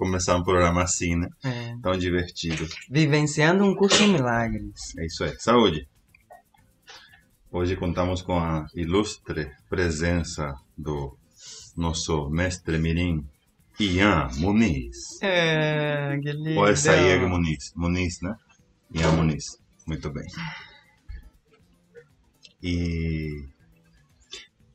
[0.00, 1.28] começar um programa assim, né?
[1.44, 1.76] É.
[1.82, 2.66] Tão divertido.
[2.90, 4.96] Vivenciando um curso em milagres.
[4.98, 5.36] É isso aí.
[5.38, 5.86] Saúde!
[7.52, 11.14] Hoje contamos com a ilustre presença do
[11.76, 13.26] nosso mestre mirim,
[13.78, 15.20] Ian Muniz.
[15.20, 16.60] É, que lindo.
[16.60, 17.72] Ou é Sayeg Muniz?
[17.76, 18.34] Muniz, né?
[18.94, 19.58] Ian Muniz.
[19.86, 20.26] Muito bem.
[22.62, 23.44] E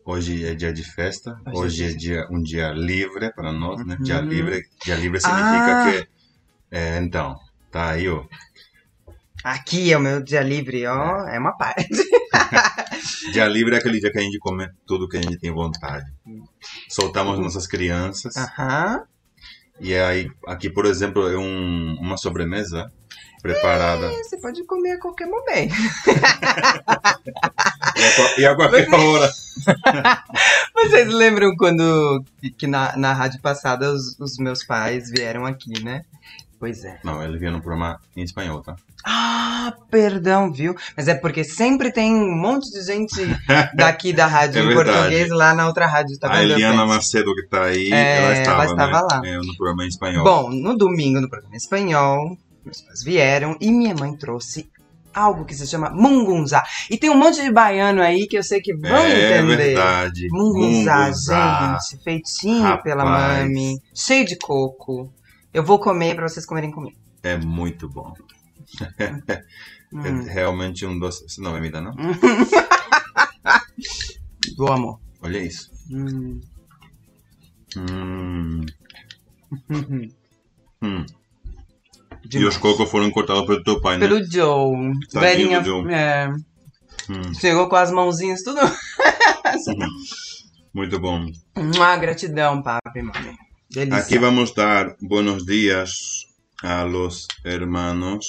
[0.06, 1.38] hoje é dia de festa.
[1.48, 3.96] Hoje Hoje é é dia, um dia livre para nós, né?
[3.98, 4.04] Uhum.
[4.04, 5.92] Dia livre, dia livre significa Ah.
[5.92, 6.08] que
[6.72, 7.36] é, então,
[7.72, 8.24] tá aí, ó.
[9.44, 11.28] Aqui é o meu dia livre, ó.
[11.28, 11.88] É uma parte.
[13.32, 16.06] Dia livre é aquele dia que a gente come tudo que a gente tem vontade.
[16.90, 18.36] Soltamos nossas crianças.
[18.36, 19.04] Aham.
[19.80, 22.92] E aí, aqui, por exemplo, é um, uma sobremesa
[23.54, 24.06] preparada.
[24.08, 25.74] É, Você pode comer a qualquer momento.
[27.96, 29.32] E a, qual- e a qualquer hora.
[30.76, 32.24] Vocês lembram quando
[32.58, 36.02] que- na, na rádio passada os, os meus pais vieram aqui, né?
[36.60, 37.00] Pois é.
[37.04, 38.76] Não, ele vinha no programa em espanhol, tá?
[39.08, 40.76] Ah, perdão, viu?
[40.98, 43.16] Mas é porque sempre tem um monte de gente
[43.76, 44.92] daqui da rádio É em verdade.
[44.98, 46.42] português lá na outra rádio, tá a?
[46.42, 46.86] Eliana?
[46.88, 49.08] Macedo, que tá aí, É, ela estava, ela estava né?
[49.12, 49.22] lá.
[49.28, 50.24] É, no programa em espanhol.
[50.24, 52.36] Bom, no domingo, no programa em espanhol,
[52.66, 54.70] meus pais vieram e minha mãe trouxe
[55.14, 56.64] algo que se chama mungunzá.
[56.90, 59.56] E tem um monte de baiano aí que eu sei que vão é entender.
[59.58, 60.28] verdade.
[60.30, 61.78] Mungunzá, Mungunzá.
[61.92, 62.84] gente, feitinho Rapaz.
[62.84, 65.14] pela mami, cheio de coco.
[65.54, 66.98] Eu vou comer pra vocês comerem comigo.
[67.24, 68.14] É muito bom.
[69.94, 71.26] Hum, É realmente um doce.
[71.26, 71.94] Isso não é vida, não?
[74.58, 75.00] do amor.
[75.22, 75.72] Olha isso.
[75.90, 76.42] Hum.
[77.78, 78.66] Hum,
[80.82, 81.06] hum.
[82.32, 84.08] E os cocos foram cortados pelo teu pai, né?
[84.08, 84.92] Pelo Joe.
[85.12, 85.64] Tadinho Velhinha.
[85.64, 85.94] Joe.
[85.94, 86.30] É,
[87.08, 88.60] Hum, chegou com as mãozinhas tudo.
[90.74, 91.26] muito bom.
[91.80, 93.36] Ah, gratidão, papi, mami.
[93.70, 93.98] Delícia.
[94.00, 95.92] Aquí vamos dar buenos días
[96.64, 98.26] a los hermanos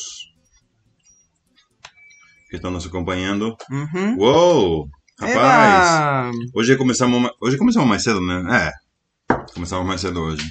[2.51, 3.57] que estão nos acompanhando.
[3.70, 4.17] Uhum.
[4.18, 4.89] Uou!
[5.18, 5.89] Rapaz!
[5.89, 6.30] Eba!
[6.55, 8.73] Hoje começamos, hoje começamos mais cedo, né?
[9.30, 9.34] É.
[9.55, 10.46] Começamos mais cedo hoje.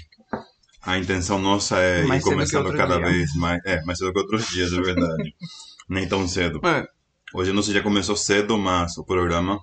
[0.86, 3.08] A intenção nossa é Mais ir começando cada dia.
[3.08, 3.60] vez mais.
[3.66, 5.36] É, mais cedo que outros dias, é verdade.
[5.90, 6.62] Nem tão cedo.
[6.66, 6.86] É.
[7.34, 9.60] Hoje não já começou cedo, mas o programa,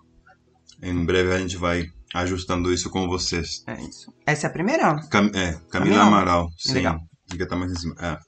[0.83, 3.63] em breve a gente vai ajustando isso com vocês.
[3.67, 4.13] É isso.
[4.27, 5.01] Essa é a primeira?
[5.09, 6.03] Cam é, Camila Camila?
[6.03, 6.75] Amaral, sim.
[6.75, 6.99] Legal.
[7.31, 7.95] Fica tá mais em cima.
[8.01, 8.19] É.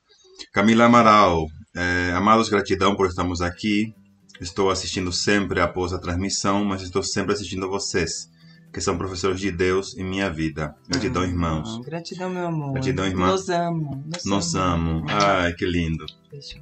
[0.53, 1.47] Camila Amaral,
[1.77, 3.93] é, amados, gratidão por estarmos aqui.
[4.41, 8.29] Estou assistindo sempre após a transmissão, mas estou sempre assistindo vocês,
[8.75, 10.75] que são professores de Deus em minha vida.
[10.89, 11.79] Gratidão, Ah, irmãos.
[11.85, 12.73] Gratidão, meu amor.
[12.73, 13.29] Gratidão, irmã.
[13.29, 14.05] Nos amo.
[14.05, 15.05] Nos, Nos amo.
[15.09, 16.05] Ai, que lindo.
[16.29, 16.57] Beijo.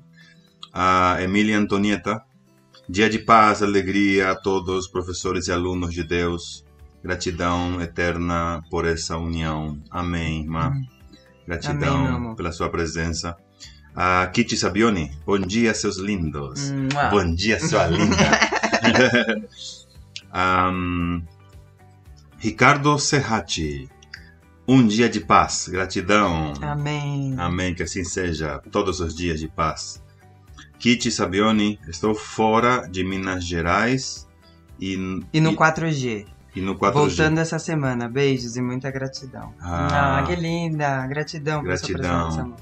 [0.70, 2.22] A Emília Antonieta.
[2.86, 6.66] Dia de paz, alegria a todos, professores e alunos de Deus.
[7.02, 9.80] Gratidão eterna por essa união.
[9.90, 10.70] Amém, irmã.
[11.46, 13.34] Gratidão Amém, pela sua presença.
[13.96, 15.10] A Kitty Sabioni.
[15.24, 16.70] Bom dia, seus lindos.
[17.10, 18.16] Bom dia, sua linda.
[20.32, 21.22] Ahn,
[22.42, 23.88] Ricardo Serrati.
[24.66, 25.68] Um dia de paz.
[25.68, 26.52] Gratidão.
[26.60, 27.36] Amém.
[27.38, 30.02] Amém, que assim seja, todos os dias de paz.
[30.76, 34.28] Kitty Sabioni, estou fora de Minas Gerais
[34.80, 34.94] e,
[35.32, 36.26] E no e, 4G.
[36.56, 36.92] e no 4G.
[36.92, 38.08] Voltando essa semana.
[38.08, 39.54] Beijos e muita gratidão.
[39.60, 40.18] Ah.
[40.18, 41.06] Ah, que linda.
[41.06, 42.56] Gratidão Gratidão.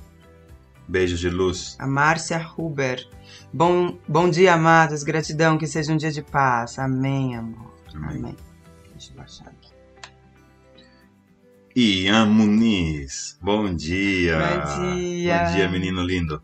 [0.86, 1.74] Beijos de luz.
[1.78, 3.08] A Márcia Huber.
[3.50, 5.02] Bom, bom dia, amados.
[5.02, 6.78] Gratidão, que seja um dia de paz.
[6.78, 7.72] Amém, amor.
[7.94, 8.18] Amém.
[8.18, 8.36] Amém.
[8.92, 9.59] Deixa eu baixar.
[11.75, 14.38] Ian Muniz, bom dia.
[14.38, 15.44] Bom dia.
[15.44, 16.42] Bom dia, menino lindo.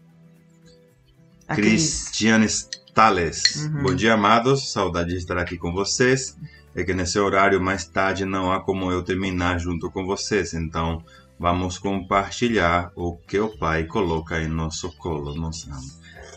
[1.49, 1.55] A.
[1.55, 2.47] Cristiane
[2.95, 3.57] Tales.
[3.67, 3.83] Uhum.
[3.83, 4.71] Bom dia, amados.
[4.73, 6.37] Saudade de estar aqui com vocês.
[6.75, 10.55] É que nesse horário mais tarde não há como eu terminar junto com vocês.
[10.55, 11.03] Então,
[11.39, 15.35] vamos compartilhar o que o Pai coloca em nosso colo.
[15.35, 15.71] Nossa.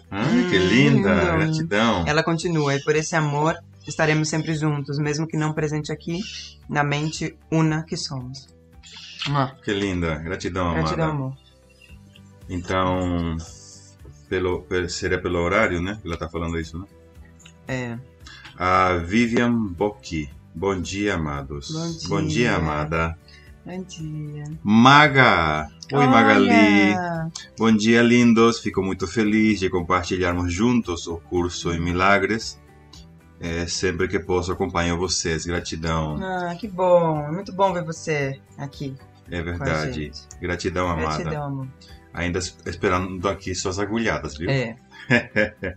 [0.09, 1.13] Ah, que Hum, linda.
[1.13, 1.45] lindo.
[1.45, 2.03] Gratidão.
[2.07, 3.55] Ela continua, e por esse amor
[3.87, 6.19] estaremos sempre juntos, mesmo que não presente aqui,
[6.67, 8.47] na mente una que somos.
[9.27, 10.15] Ah, Que linda.
[10.15, 11.11] Gratidão, gratidão, amada.
[11.17, 11.37] amor.
[12.49, 13.37] Então,
[14.27, 15.99] pelo, pe- seria pelo horário, né?
[16.03, 16.85] Ela tá falando isso, né?
[17.67, 17.97] É.
[18.57, 20.29] A Vivian Bocchi.
[20.55, 21.71] Bom dia, amados.
[22.07, 22.27] Bom dia.
[22.27, 23.17] dia, amada.
[23.65, 24.43] Bom dia.
[24.63, 25.69] Maga.
[25.93, 26.49] Oi, Magali.
[26.49, 27.31] Olha!
[27.57, 28.59] Bom dia, lindos.
[28.59, 32.59] Fico muito feliz de compartilharmos juntos o curso em Milagres.
[33.39, 35.45] É, sempre que posso, acompanho vocês.
[35.45, 36.17] Gratidão.
[36.21, 37.31] Ah, que bom.
[37.31, 38.95] Muito bom ver você aqui
[39.31, 40.11] É verdade.
[40.41, 41.17] Gratidão, amada.
[41.23, 41.67] Gratidão, amor.
[42.13, 44.49] Ainda es- esperando aqui suas agulhadas, viu?
[44.49, 44.75] É.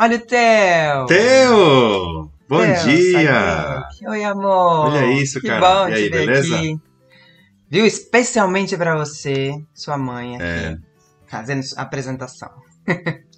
[0.00, 1.06] Olha o Theo!
[1.06, 2.30] Teo!
[2.48, 3.84] Bom Theo, dia!
[4.08, 4.86] Oi, amor!
[4.90, 5.60] Olha isso, que cara.
[5.60, 6.56] bom E aí, te ver beleza?
[6.56, 6.80] aqui.
[7.70, 7.84] Viu?
[7.84, 10.76] Especialmente pra você, sua mãe aqui, É.
[11.26, 12.50] fazendo a apresentação.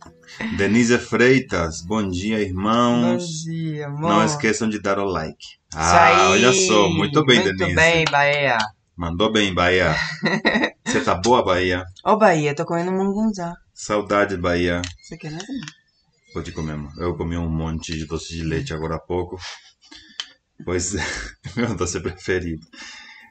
[0.56, 3.42] Denise Freitas, bom dia, Bom irmãos.
[3.44, 4.10] dia, amor.
[4.10, 5.58] Não esqueçam de dar o like.
[5.74, 7.74] Ah, olha só, muito bem, Muito Denise.
[7.76, 8.58] bem, Bahia.
[9.00, 9.96] Mandou bem, Bahia.
[10.84, 11.86] Você tá boa, Bahia?
[12.04, 13.54] Ô, Bahia, tô comendo mungunzá.
[13.72, 14.82] Saudade, Bahia.
[15.00, 15.46] Você quer nada?
[16.34, 16.76] Pode comer.
[16.98, 19.40] Eu comi um monte de doce de leite agora há pouco.
[20.66, 21.02] Pois é,
[21.56, 22.60] meu doce preferido.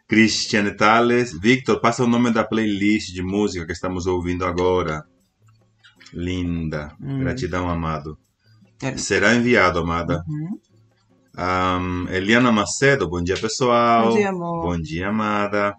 [0.08, 1.40] Cristiane Tales.
[1.40, 5.04] Victor, passa o nome da playlist de música que estamos ouvindo agora.
[6.12, 6.96] Linda.
[7.00, 7.20] Hum.
[7.20, 8.18] Gratidão, amado.
[8.82, 8.98] É.
[8.98, 10.24] Será enviado, amada.
[10.28, 10.60] Uhum.
[12.10, 14.10] Eliana Macedo, bom dia, pessoal.
[14.10, 14.62] Bom dia, amor.
[14.64, 15.76] Bom dia, amada.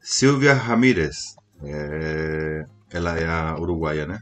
[0.00, 1.34] Silvia Ramírez.
[1.62, 4.20] É, Ela é a uruguaia, né?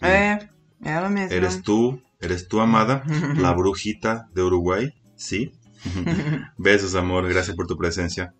[0.00, 0.48] É,
[0.82, 1.34] ela mesma.
[1.34, 3.02] Eres tú, eres tú, amada,
[3.36, 5.52] la brujita de Uruguay, ¿sí?
[6.58, 8.32] Besos, amor, gracias por tu presencia.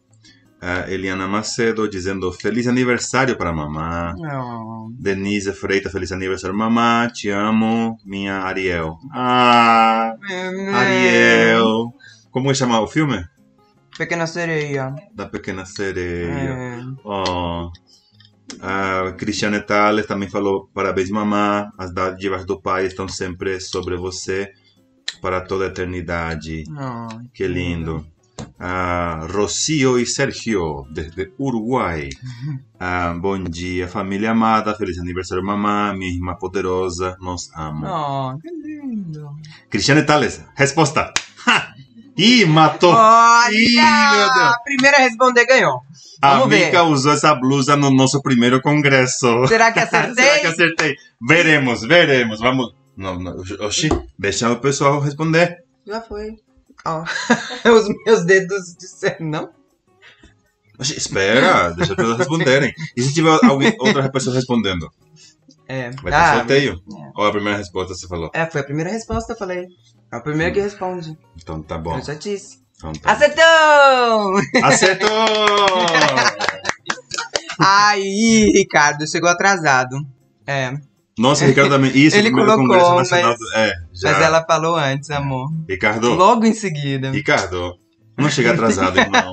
[0.61, 4.15] Ah, Eliana Macedo dizendo feliz aniversário para mamá.
[4.19, 7.09] Oh, Denise Freitas, feliz aniversário, mamá.
[7.13, 8.99] Te amo, minha Ariel.
[9.13, 10.15] Ah,
[10.75, 11.93] Ariel.
[12.31, 13.25] Como chama o filme?
[13.97, 14.95] Pequena sereia.
[15.15, 16.31] Da Pequena Sereia.
[16.31, 16.81] É.
[17.05, 17.71] Oh.
[18.61, 21.71] A Cristiane Tales também falou: parabéns, mamá.
[21.79, 24.53] As dádivas do pai estão sempre sobre você
[25.21, 26.65] para toda a eternidade.
[26.71, 28.07] Oh, Que lindo.
[28.61, 32.09] Ah, Rocio e Sergio, desde Uruguai.
[32.81, 34.73] Ah, bom dia, família amada.
[34.73, 35.93] Feliz aniversário, mamá.
[35.95, 37.17] Minha irmã poderosa.
[37.21, 37.85] Nos amo.
[37.89, 39.35] Oh, que lindo.
[39.69, 41.13] Cristiane Tales, resposta.
[41.45, 41.73] Ha!
[42.17, 42.93] Ih, matou.
[42.95, 43.51] Olha!
[43.51, 43.81] Ih.
[43.81, 45.81] A primeira a responder ganhou.
[46.23, 46.67] A Vamos ver.
[46.67, 49.45] Mica usou essa blusa no nosso primeiro congresso.
[49.49, 50.25] Será que acertei?
[50.25, 50.95] Será que acertei?
[51.21, 52.39] Veremos, veremos.
[52.39, 52.75] Vamos.
[52.97, 53.43] Não, não.
[53.61, 55.65] Oxi, deixa o pessoal responder.
[55.85, 56.37] Já foi.
[56.85, 57.03] Ó,
[57.71, 59.51] os meus dedos disseram não.
[60.79, 62.73] Oxi, espera, deixa as pessoas responderem.
[62.97, 64.89] E se tiver alguém, outra pessoa respondendo?
[65.67, 65.91] É.
[65.91, 66.75] Vai ter Ah, sorteio?
[66.75, 67.11] é.
[67.17, 68.31] Ou a primeira resposta você falou?
[68.33, 69.67] É, foi a primeira resposta, eu falei.
[70.11, 71.19] É o primeiro que responde.
[71.37, 71.99] Então tá bom.
[71.99, 72.61] Eu já disse.
[72.77, 73.11] Então tá.
[73.13, 74.41] Acertou!
[74.63, 75.09] Acertou!
[77.59, 79.97] Aí, Ricardo, chegou atrasado.
[80.47, 80.73] É,
[81.19, 81.91] Nossa, Ricardo também.
[81.97, 83.31] Isso, Ele colocou, Congresso Nacional.
[83.31, 84.13] mas- do- É, já.
[84.13, 85.51] mas ela falou antes, amor.
[85.69, 87.11] Ricardo, Logo em seguida.
[87.11, 87.75] Ricardo,
[88.17, 89.33] não chega atrasado, irmão.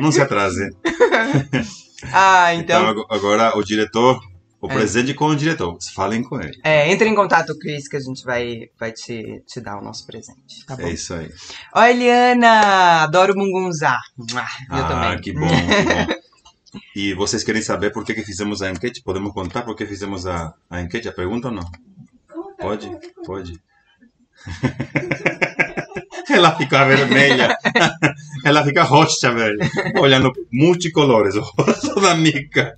[0.00, 0.70] Não se atrase.
[2.12, 3.02] Ah, Então, então.
[3.02, 4.20] ag- agora o diretor,
[4.60, 4.74] o É.
[4.74, 5.78] presente com o diretor.
[5.94, 6.52] Falem com ele.
[6.62, 10.06] É, entre em contato, Cris, que a gente vai, vai te, te dar o nosso
[10.06, 10.66] presente.
[10.66, 10.82] Tá bom?
[10.82, 11.30] É isso aí.
[11.74, 13.04] Ó, Eliana!
[13.04, 13.98] Adoro mungunzá.
[14.36, 14.46] Ah,
[14.78, 15.20] eu ah, também.
[15.22, 16.14] que bom, que bom.
[16.94, 19.02] E vocês querem saber por que, que fizemos a enquete?
[19.02, 21.70] Podemos contar por que fizemos a, a enquete, a pergunta ou não?
[22.58, 22.90] Pode?
[23.24, 23.60] Pode.
[26.30, 27.56] Ela fica vermelha.
[28.44, 29.58] Ela fica roxa, velho.
[30.00, 31.34] Olhando multicolores.
[31.38, 32.76] O rosto da Mica.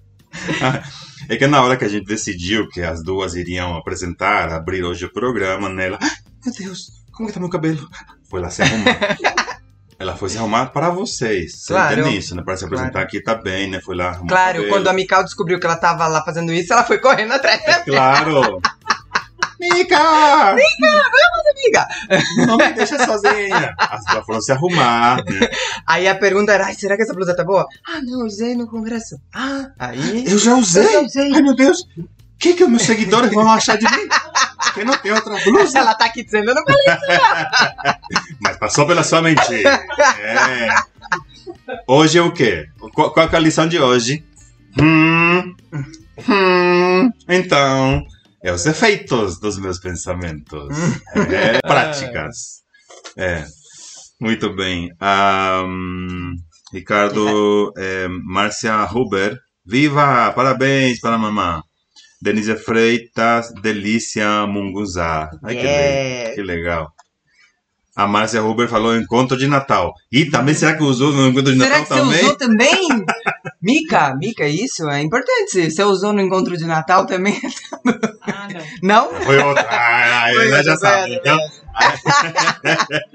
[1.28, 5.04] É que na hora que a gente decidiu que as duas iriam apresentar, abrir hoje
[5.06, 5.98] o programa, nela.
[6.00, 6.10] "Ah,
[6.44, 7.88] Meu Deus, como que tá meu cabelo?
[8.28, 8.98] Foi lá se arrumar.
[9.98, 11.54] Ela foi se arrumar para vocês.
[11.62, 12.00] Você Claro.
[12.00, 12.42] entende isso, né?
[12.42, 13.06] Para se apresentar Claro.
[13.06, 13.80] aqui tá bem, né?
[13.80, 14.68] Foi lá arrumar Claro, cabelo.
[14.68, 17.80] quando a Mikau descobriu que ela tava lá fazendo isso, ela foi correndo atrás da
[17.80, 18.60] Claro!
[19.58, 19.96] Mica!
[19.98, 21.86] amiga.
[22.46, 23.74] Não me deixa sozinha!
[24.12, 25.48] Duas foram se arrumar, né?
[25.86, 27.66] Aí a pergunta era, será que essa blusa tá boa?
[27.88, 29.16] Ah, não, usei no congresso.
[29.34, 30.24] Ah, aí...
[30.30, 30.84] Eu já usei!
[30.84, 31.32] Eu já usei.
[31.34, 31.80] Ai, meu Deus!
[31.98, 34.06] O que, que os meus seguidores vão achar de mim?
[34.76, 35.78] Que não tem outra blusa?
[35.78, 36.84] Ela tá aqui dizendo, eu não falei.
[38.40, 39.66] Mas passou pela sua mente.
[39.66, 40.68] É.
[41.88, 42.66] Hoje é o quê?
[42.92, 44.22] Qual, qual é a lição de hoje?
[44.78, 45.54] Hum,
[46.28, 48.04] hum, então,
[48.44, 50.76] é os efeitos dos meus pensamentos.
[51.14, 52.62] É, práticas.
[53.16, 53.46] É.
[54.20, 54.90] Muito bem.
[55.00, 56.34] Ahn,
[56.70, 59.38] Ricardo, é, Márcia Huber.
[59.64, 60.30] Viva!
[60.32, 61.62] Parabéns para a mamã.
[62.20, 65.30] Denise Freitas, Delícia Munguzá.
[65.44, 66.34] Ai, que, le- Yeah.
[66.34, 66.92] que legal.
[67.94, 69.94] A Márcia Huber falou encontro de Natal.
[70.12, 72.24] E também, será que usou no encontro de Será Natal que você também?
[72.24, 72.88] usou também?
[73.62, 75.70] Mica, Mica, isso é importante.
[75.70, 77.40] Você usou no encontro de Natal também?
[78.28, 78.48] Ah,
[78.82, 79.08] não.
[79.12, 79.20] Não?
[79.22, 79.64] Foi outra.
[79.70, 81.06] Ah, Foi ela já sabe.
[81.06, 81.38] foi Então,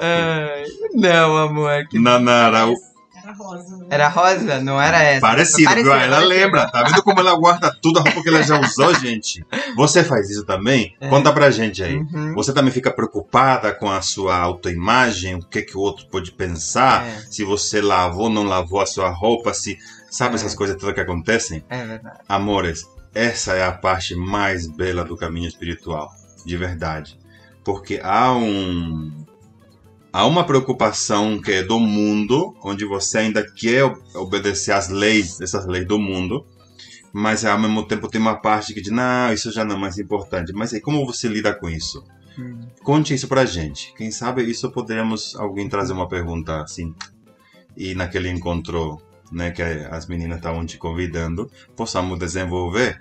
[0.00, 1.86] Ai, não, amor.
[1.88, 2.66] que- Nanara,
[3.22, 3.76] Era rosa.
[3.76, 3.86] né?
[3.90, 4.60] Era rosa?
[4.60, 5.20] Não era essa?
[5.20, 5.92] parecido, Parecida, viu?
[6.02, 6.34] Ela parecida.
[6.44, 6.70] lembra.
[6.70, 9.44] Tá vendo como ela guarda tudo a roupa que ela já usou, gente?
[9.76, 10.94] Você faz isso também?
[11.00, 11.08] É.
[11.08, 11.96] Conta pra gente aí.
[11.96, 12.34] Uhum.
[12.34, 15.34] Você também fica preocupada com a sua autoimagem?
[15.36, 17.06] O que, que o outro pode pensar?
[17.06, 17.20] É.
[17.30, 19.52] Se você lavou ou não lavou a sua roupa?
[19.54, 19.78] Se
[20.10, 20.34] Sabe É.
[20.36, 21.64] essas coisas todas que acontecem?
[21.70, 22.18] É verdade.
[22.28, 26.10] Amores, essa é a parte mais bela do caminho espiritual,
[26.44, 27.18] de verdade.
[27.64, 29.21] Porque há um
[30.12, 35.66] há uma preocupação que é do mundo, onde você ainda quer obedecer às leis, essas
[35.66, 36.44] leis do mundo,
[37.12, 39.98] mas ao mesmo tempo tem uma parte que diz, não, isso já não é mais
[39.98, 40.52] importante.
[40.52, 42.04] Mas aí, como você lida com isso?
[42.38, 42.60] Hum.
[42.82, 43.92] Conte isso pra gente.
[43.94, 46.94] Quem sabe isso poderemos alguém trazer uma pergunta assim.
[47.76, 49.00] E naquele encontro,
[49.30, 53.00] né, que as meninas estavam te convidando, possamos desenvolver.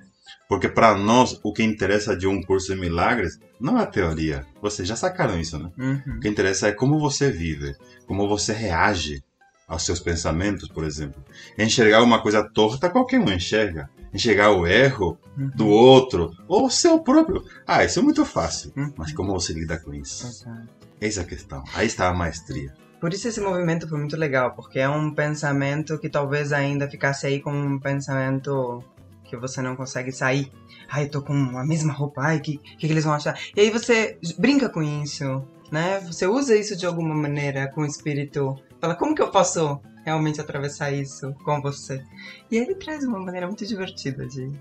[0.51, 4.45] Porque para nós, o que interessa de um curso de milagres não é a teoria.
[4.61, 5.71] Vocês já sacaram isso, né?
[5.77, 6.17] Uhum.
[6.17, 7.73] O que interessa é como você vive,
[8.05, 9.23] como você reage
[9.65, 11.23] aos seus pensamentos, por exemplo.
[11.57, 13.89] Enxergar uma coisa torta, qualquer um enxerga.
[14.13, 15.51] Enxergar o erro uhum.
[15.55, 17.45] do outro, ou o seu próprio.
[17.65, 18.73] Ah, isso é muito fácil.
[18.75, 18.93] Uhum.
[18.97, 20.45] Mas como você lida com isso?
[20.45, 20.65] Uhum.
[20.99, 21.63] Eis a questão.
[21.73, 22.73] Aí está a maestria.
[22.99, 27.25] Por isso esse movimento foi muito legal, porque é um pensamento que talvez ainda ficasse
[27.25, 28.83] aí como um pensamento
[29.31, 30.51] que você não consegue sair.
[30.89, 33.39] Ai, eu tô com a mesma roupa, ai, que, que, que eles vão achar?
[33.55, 36.01] E aí você brinca com isso, né?
[36.01, 38.55] Você usa isso de alguma maneira com o espírito.
[38.79, 42.03] Fala, como que eu posso realmente atravessar isso com você?
[42.51, 44.51] E ele traz uma maneira muito divertida de,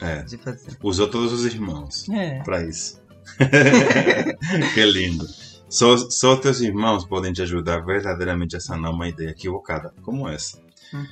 [0.00, 0.76] é, de fazer.
[0.82, 2.42] Usou todos os irmãos é.
[2.42, 3.00] para isso.
[4.74, 5.26] que lindo.
[5.68, 10.60] Só, só teus irmãos podem te ajudar verdadeiramente a sanar uma ideia equivocada como essa.
[10.92, 11.06] Hum.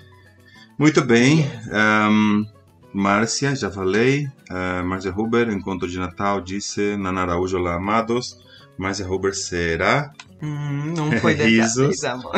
[0.77, 1.47] Muito bem.
[1.73, 2.45] Um,
[2.93, 4.27] Márcia, já falei.
[4.51, 8.39] Uh, Márcia Huber, encontro de Natal, disse Nana Araújo, olá, amados.
[8.77, 10.11] Márcia Huber será.
[10.43, 12.03] Hum, não foi Risos.
[12.05, 12.33] amor.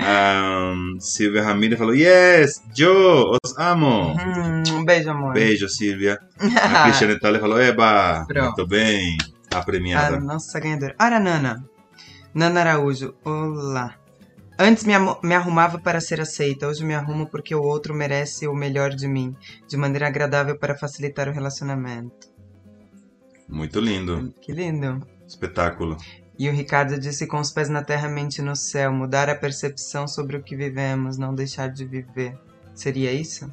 [0.00, 4.14] um, Silvia Ramirez falou: Yes, Joe, os amo.
[4.14, 5.34] Hum, um beijo, amor.
[5.34, 6.18] Beijo, Silvia.
[6.40, 8.44] A Cristiane Thaler falou: Eba, Pronto.
[8.46, 9.16] muito bem.
[9.54, 10.16] A premiada.
[10.16, 10.94] A nossa ganhadora.
[11.00, 11.64] Ora, Nana.
[12.34, 13.94] Nana Araújo, olá.
[14.58, 18.54] Antes me, me arrumava para ser aceita, hoje me arrumo porque o outro merece o
[18.54, 19.36] melhor de mim,
[19.68, 22.28] de maneira agradável para facilitar o relacionamento.
[23.48, 24.34] Muito lindo.
[24.40, 25.06] Que lindo.
[25.26, 25.96] Espetáculo.
[26.36, 30.08] E o Ricardo disse com os pés na terra, mente no céu, mudar a percepção
[30.08, 32.36] sobre o que vivemos, não deixar de viver.
[32.74, 33.50] Seria isso?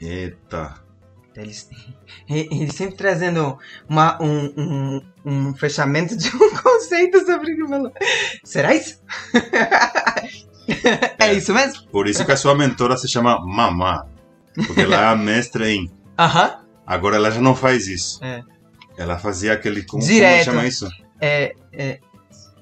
[0.00, 0.85] Eita.
[1.36, 1.68] Eles,
[2.28, 7.92] ele sempre trazendo uma, um, um, um, fechamento de um conceito sobre o que falou.
[8.42, 9.00] Será isso?
[11.18, 11.86] é, é, isso mesmo?
[11.88, 14.06] Por isso que a sua mentora se chama Mamá.
[14.54, 15.90] Porque ela é a mestra em.
[16.18, 16.60] Aham.
[16.86, 18.24] Agora ela já não faz isso.
[18.24, 18.42] É.
[18.96, 19.82] Ela fazia aquele.
[19.84, 20.44] Como, Direto.
[20.46, 20.88] como chama isso?
[21.20, 22.00] É, é,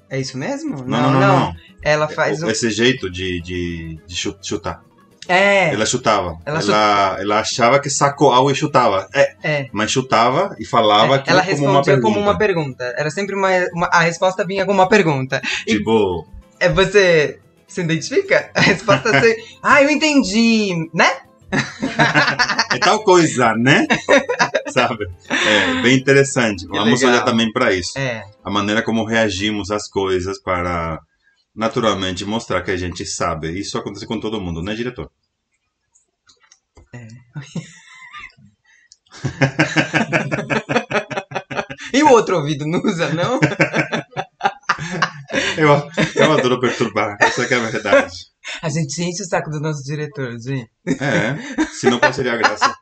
[0.09, 0.83] é isso mesmo?
[0.83, 1.19] Não, não, não.
[1.19, 1.55] não, não.
[1.81, 2.41] Ela faz.
[2.41, 2.71] Esse o...
[2.71, 4.83] jeito de, de, de chutar.
[5.27, 5.73] É.
[5.73, 6.37] Ela chutava.
[6.45, 9.07] Ela, ela, ela, achava que sacou algo e chutava.
[9.13, 9.35] É.
[9.43, 9.67] é.
[9.71, 11.23] Mas chutava e falava é.
[11.25, 12.01] Ela como uma pergunta.
[12.01, 12.93] como uma pergunta.
[12.97, 15.41] Era sempre uma, uma, A resposta vinha com uma pergunta.
[15.67, 16.27] Tipo.
[16.59, 18.49] E, é você se identifica?
[18.53, 19.35] A resposta é.
[19.61, 21.11] ah, eu entendi, né?
[22.73, 23.85] é tal coisa, né?
[24.67, 25.05] Sabe?
[25.29, 26.65] É bem interessante.
[26.65, 27.15] Que Vamos legal.
[27.15, 27.97] olhar também para isso.
[27.97, 28.23] É.
[28.43, 30.99] A maneira como reagimos às coisas para
[31.55, 33.57] naturalmente mostrar que a gente sabe.
[33.57, 35.09] Isso acontece com todo mundo, né, diretor?
[36.93, 37.07] É.
[41.93, 43.39] e o outro ouvido não usa, não?
[45.57, 45.69] eu,
[46.15, 48.15] eu adoro perturbar, essa é a verdade.
[48.61, 50.69] A gente enche o saco do nosso diretor, gente.
[51.01, 52.75] É, se não, qual seria a graça?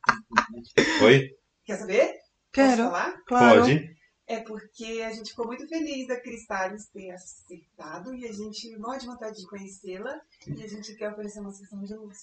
[1.02, 1.28] Oi?
[1.64, 2.10] Quer saber?
[2.52, 2.68] Quero.
[2.68, 3.14] Posso falar?
[3.26, 3.60] Claro.
[3.60, 3.99] Pode.
[4.30, 9.00] É porque a gente ficou muito feliz da Cristales ter aceitado e a gente morre
[9.00, 10.14] de vontade de conhecê-la
[10.46, 12.18] e a gente quer oferecer uma sessão de luz.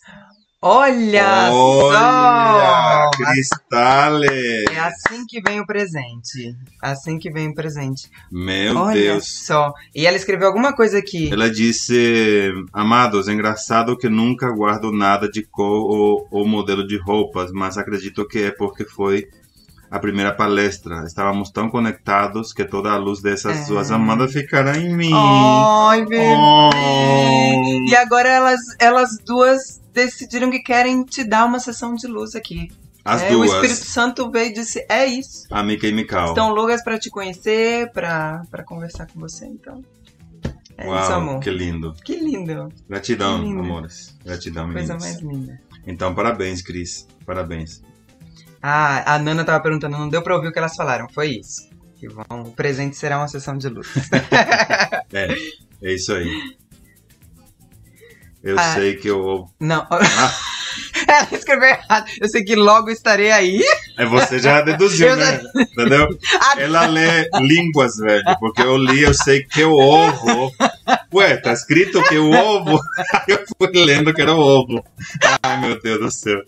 [0.62, 3.12] Olha, Olha só!
[3.12, 4.64] Cristales!
[4.72, 6.56] É assim que vem o presente.
[6.82, 8.10] Assim que vem o presente.
[8.32, 9.46] Meu Olha Deus.
[9.46, 9.74] só.
[9.94, 11.30] E ela escreveu alguma coisa aqui.
[11.30, 16.98] Ela disse: Amados, é engraçado que nunca guardo nada de cor ou, ou modelo de
[16.98, 19.28] roupas, mas acredito que é porque foi
[19.89, 21.03] a primeira palestra.
[21.06, 23.65] Estávamos tão conectados que toda a luz dessas é.
[23.65, 25.12] duas amadas ficará em mim.
[25.13, 26.36] Ai, bebê!
[26.36, 27.89] Oh.
[27.89, 32.70] E agora elas, elas duas decidiram que querem te dar uma sessão de luz aqui.
[33.03, 33.50] As é, duas.
[33.50, 35.48] O Espírito Santo veio e disse: É isso.
[35.50, 36.27] A e Mikal.
[36.27, 39.82] Estão loucas para te conhecer, para conversar com você, então.
[40.77, 41.39] É Uau, isso, amor.
[41.39, 41.96] Que lindo.
[42.03, 42.72] Que lindo.
[42.88, 43.62] Gratidão, que lindo.
[43.62, 44.15] amores.
[44.24, 44.89] Gratidão, meninas.
[44.89, 45.60] Coisa mais linda.
[45.88, 47.08] Então, parabéns, Cris.
[47.25, 47.82] Parabéns.
[48.62, 51.08] Ah, a Nana tava perguntando, não deu pra ouvir o que elas falaram.
[51.10, 51.70] Foi isso.
[52.00, 53.88] Que vão, o presente será uma sessão de luz.
[55.14, 55.36] é,
[55.82, 56.58] é isso aí.
[58.44, 59.50] Eu ah, sei que eu.
[59.60, 59.86] Não.
[59.90, 60.32] Ah.
[61.08, 62.06] Ela escreveu errado.
[62.20, 63.62] Eu sei que logo estarei aí.
[63.98, 65.42] É, você já deduziu, né?
[65.56, 66.08] Entendeu?
[66.58, 68.24] Ela lê línguas, velho.
[68.40, 70.52] Porque eu li, eu sei que o ovo.
[71.14, 72.80] Ué, tá escrito que o ovo.
[73.28, 74.84] Eu fui lendo que era o ovo.
[75.44, 76.42] Ai, meu Deus do céu.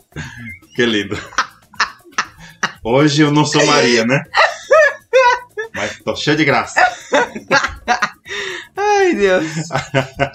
[0.75, 1.17] Que lindo.
[2.83, 4.23] Hoje eu não sou Maria, né?
[5.75, 6.79] Mas tô cheio de graça.
[8.75, 9.45] Ai, Deus.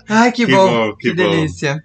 [0.09, 0.67] Ai, que, Que bom.
[0.91, 1.31] bom, que que bom.
[1.31, 1.83] delícia.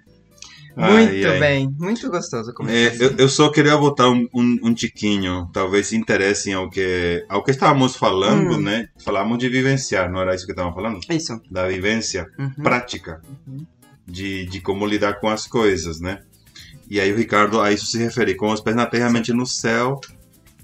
[0.76, 1.40] Ai, Muito ai.
[1.40, 1.74] bem.
[1.78, 2.52] Muito gostoso.
[2.68, 7.42] É, eu, eu só queria botar um, um, um tiquinho, talvez interessem ao que, ao
[7.42, 8.60] que estávamos falando, Hum.
[8.62, 8.88] né?
[9.04, 11.00] Falamos de vivenciar, não era isso que estávamos falando?
[11.10, 11.40] Isso.
[11.50, 12.50] Da vivência Uhum.
[12.62, 13.66] prática, Uhum.
[14.06, 16.20] de, de como lidar com as coisas, né?
[16.88, 19.46] E aí o Ricardo a isso se refere, com os pés na terra, mente no
[19.46, 20.00] céu,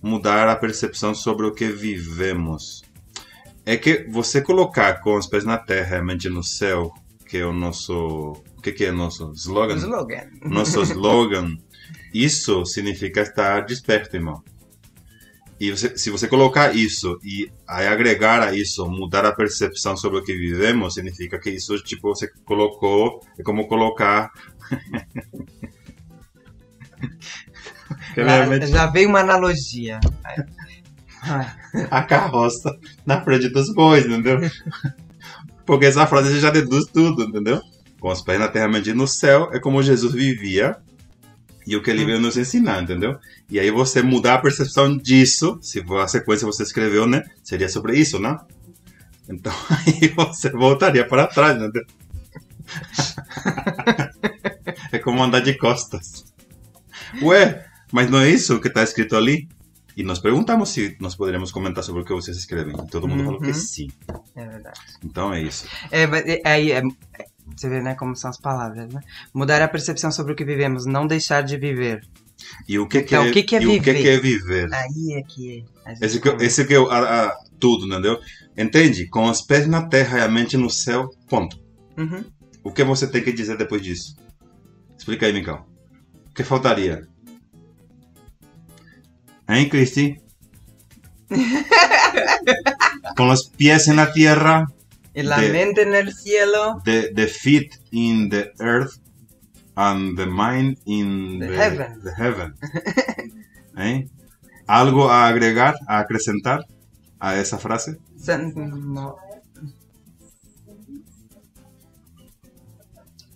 [0.02, 2.82] mudar a percepção sobre o que vivemos.
[3.64, 6.92] É que você colocar com os pés na terra e a mente no céu,
[7.28, 8.32] que é o nosso...
[8.56, 9.76] O que, que é nosso slogan?
[9.76, 10.28] Slogan.
[10.42, 11.56] nosso slogan,
[12.12, 14.42] isso significa estar desperto, irmão.
[15.58, 20.18] E você- se você colocar isso e aí agregar a isso, mudar a percepção sobre
[20.18, 24.30] o que vivemos, significa que isso, tipo, você colocou, é como colocar.
[28.16, 30.00] Que Já, realmente já veio uma analogia.
[31.90, 34.40] A carroça na frente dos bois, entendeu?
[35.66, 37.60] Porque essa frase você já deduz tudo, entendeu?
[38.00, 40.78] Com os pés na terra, mente no céu, é como Jesus vivia
[41.66, 43.18] e o que ele veio nos ensinar, entendeu?
[43.50, 47.22] E aí você mudar a percepção disso, se a sequência você escreveu, né?
[47.44, 48.38] Seria sobre isso, né?
[49.28, 51.84] Então aí você voltaria para trás, entendeu?
[54.90, 56.24] é como andar de costas.
[57.20, 59.48] Ué, mas não é isso que está escrito ali?
[59.96, 62.74] E nós perguntamos se nós poderíamos comentar sobre o que vocês escrevem.
[62.76, 63.54] E todo mundo falou que Uhum.
[63.54, 63.88] sim.
[64.34, 64.78] É verdade.
[65.02, 65.66] Então é isso.
[65.90, 66.82] É, é- é, é-
[67.56, 69.00] você vê, né, como são as palavras, né?
[69.32, 72.02] Mudar a percepção sobre o que vivemos, não deixar de viver.
[72.68, 74.02] E o que, que Então, é, o que que é e o que, viver?
[74.02, 74.68] que é viver?
[74.74, 78.18] Aí é que gente Esse que, esse que é a- a- tudo, entendeu?
[78.58, 79.06] Entende?
[79.08, 81.58] Com os pés na terra e a mente no céu, ponto.
[81.96, 82.22] Uhum.
[82.62, 84.14] O que você tem que dizer depois disso?
[84.98, 85.64] Explica aí, Micão.
[86.30, 87.06] O que faltaria?
[89.48, 90.20] Hein, Cristi?
[93.16, 94.66] Com os pés na terra,
[95.14, 98.98] Y la mente en el cielo, the, the feet in the earth,
[99.74, 102.02] and the mind in The the, heaven.
[102.02, 102.54] the heaven.
[103.76, 104.10] Hein?
[104.66, 106.64] ¿Algo a agregar, a acrescentar
[107.20, 107.96] a esa frase?
[108.18, 109.16] se- no.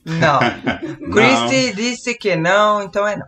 [0.04, 0.38] Não.
[1.12, 3.26] Christy disse que não, então é não.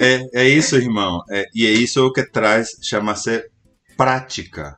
[0.00, 1.22] É, é isso, irmão.
[1.30, 3.44] É, e é isso que traz, chama-se
[3.96, 4.76] prática.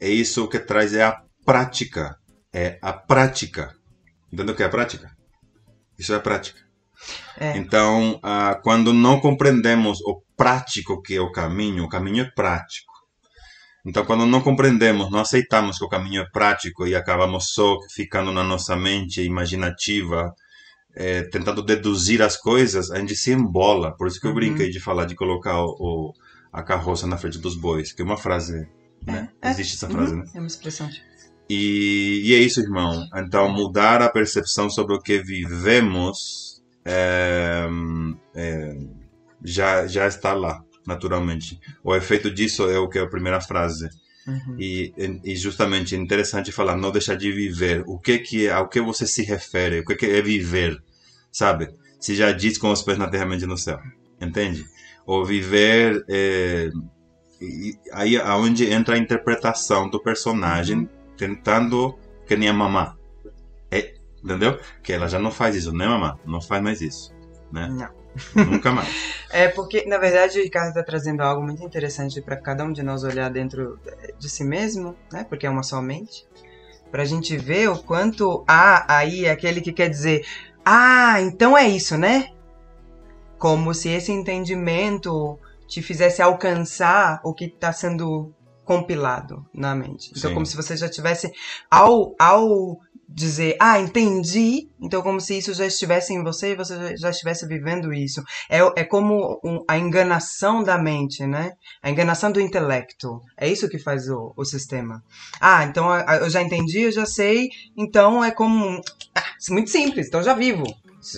[0.00, 2.16] É isso que traz é a prática.
[2.52, 3.74] É a prática.
[4.32, 5.10] Entendeu o que é a prática?
[5.98, 6.60] Isso é a prática.
[7.38, 7.56] É.
[7.56, 12.92] Então, ah, quando não compreendemos o prático que é o caminho, o caminho é prático.
[13.84, 18.30] Então, quando não compreendemos, não aceitamos que o caminho é prático e acabamos só ficando
[18.30, 20.32] na nossa mente imaginativa,
[20.94, 23.96] eh, tentando deduzir as coisas, a gente se embola.
[23.96, 24.36] Por isso que eu Uhum.
[24.36, 26.12] brinquei de falar de colocar o, o-
[26.52, 28.66] a carroça na frente dos bois, que é uma frase,
[29.06, 29.28] né?
[29.42, 29.50] É, é.
[29.50, 30.24] Existe essa frase, né?
[30.34, 30.88] É uma expressão.
[31.48, 33.06] E, e é isso, irmão.
[33.16, 37.66] Então, mudar a percepção sobre o que vivemos é,
[38.34, 38.76] é,
[39.44, 41.58] já, já está lá, naturalmente.
[41.82, 43.88] O efeito disso é o que é a primeira frase.
[44.26, 44.56] Uhum.
[44.58, 44.92] E,
[45.24, 47.82] e justamente é interessante falar, não deixar de viver.
[47.86, 49.80] O que que é, ao que você se refere?
[49.80, 50.82] O que que é viver?
[51.30, 51.74] Sabe?
[51.98, 53.80] Se já diz com os pés na terra, mente no céu.
[54.20, 54.64] Entende?
[55.04, 56.70] O viver é,
[57.92, 62.96] aí é onde entra a interpretação do personagem tentando que nem a mamá.
[63.70, 64.58] É, entendeu?
[64.82, 66.18] Que ela já não faz isso, né, mamá?
[66.24, 67.12] Não faz mais isso,
[67.50, 67.68] né?
[67.68, 68.01] Não.
[68.34, 68.88] Nunca mais.
[69.34, 72.82] É porque, na verdade, o Ricardo está trazendo algo muito interessante para cada um de
[72.82, 73.80] nós olhar dentro
[74.18, 75.24] de si mesmo, né?
[75.24, 76.26] Porque é uma só mente.
[76.90, 80.26] Pra gente ver o quanto há aí aquele que quer dizer,
[80.62, 82.28] ah, então é isso, né?
[83.38, 88.34] Como se esse entendimento te fizesse alcançar o que está sendo
[88.66, 90.10] compilado na mente.
[90.10, 90.34] Então, Sim.
[90.34, 91.32] como se você já tivesse,
[91.70, 92.78] ao, ao
[93.14, 97.46] dizer, ah, entendi, então como se isso já estivesse em você e você já- estivesse
[97.46, 98.22] vivendo isso.
[98.48, 101.52] É, é como um- a enganação da mente, né?
[101.82, 103.20] A enganação do intelecto.
[103.38, 105.02] É isso que faz o, o sistema.
[105.40, 108.80] Ah, então eu já entendi, eu já sei, então é como.
[109.14, 110.64] Ah, muito simples, então já vivo.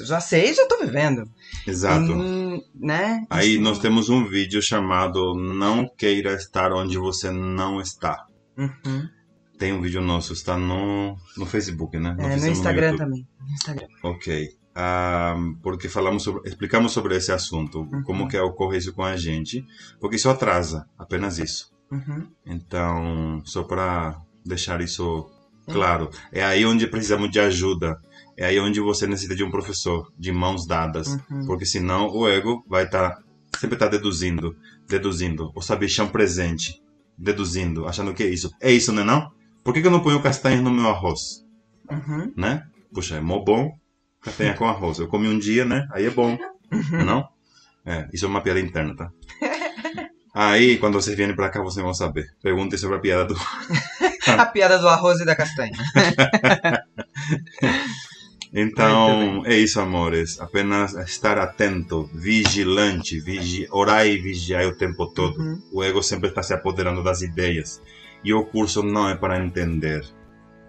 [0.07, 1.25] Já sei, já tô vivendo.
[1.67, 2.11] Exato.
[2.11, 3.23] Hum, né?
[3.29, 8.25] Aí nós temos um vídeo chamado Não Queira Estar Onde Você Não Está.
[8.57, 9.07] Uhum.
[9.59, 12.14] Tem um vídeo nosso, está no, no Facebook, né?
[12.19, 12.99] Não É, no Instagram YouTube.
[12.99, 13.29] também.
[13.40, 13.87] No Instagram.
[14.03, 14.49] Ok.
[14.75, 18.03] Ah, porque falamos sobre, explicamos sobre esse assunto, Uhum.
[18.03, 19.64] como que ocorre isso com a gente,
[20.01, 21.71] porque isso atrasa, apenas isso.
[21.93, 22.27] Uhum.
[22.45, 25.31] Então, só para deixar isso
[25.67, 27.97] claro, é aí onde precisamos de ajuda,
[28.37, 31.47] é aí onde você necessita de um professor, de mãos dadas, Uhum.
[31.47, 33.17] porque senão o ego vai estar
[33.57, 34.57] sempre está deduzindo,
[34.88, 36.83] deduzindo, o sabichão presente,
[37.17, 38.51] deduzindo, achando que é isso.
[38.61, 39.31] É isso, não é não?
[39.64, 41.44] Por que, que eu não ponho castanhas no meu arroz?
[41.90, 42.33] Uhum.
[42.37, 42.64] Né?
[42.92, 43.77] Puxa, é mó bom
[44.22, 44.98] castanha com arroz.
[44.98, 45.87] Eu comi um dia, né?
[45.90, 46.38] Aí é bom,
[47.05, 47.29] não?
[47.85, 49.11] É, isso é uma piada interna, tá?
[50.35, 52.27] Aí, quando vocês vierem pra cá, vocês vão saber.
[52.42, 53.35] Perguntem sobre a piada do...
[54.27, 55.72] A piada do arroz e da castanha.
[58.57, 60.40] Então, é isso, amores.
[60.40, 65.40] Apenas estar atento, vigilante, vigi orar e vigiar o tempo todo.
[65.40, 65.61] Uhum.
[65.72, 67.83] O ego sempre está se apoderando das ideias.
[68.25, 70.05] E o curso não é para entender.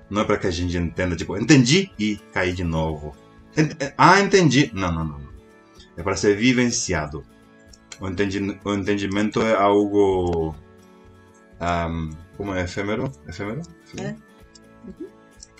[0.09, 3.15] Não é para que a gente entenda, tipo, entendi e cair de novo.
[3.57, 4.69] Ent- ah, entendi.
[4.73, 5.21] Não, não, não.
[5.97, 7.23] É para ser vivenciado.
[7.99, 10.53] O, entendi o entendimento é algo.
[11.59, 12.63] ahm, como é?
[12.63, 13.09] Efêmero?
[13.27, 13.61] Efêmero?
[13.87, 14.17] Efêmero?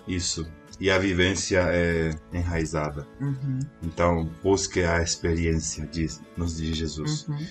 [0.08, 0.47] Isso.
[0.79, 3.08] E a vivência é enraizada.
[3.21, 3.60] Uhum.
[3.81, 7.25] Então, busque a experiência, diz, nos diz Jesus.
[7.29, 7.47] Uhum.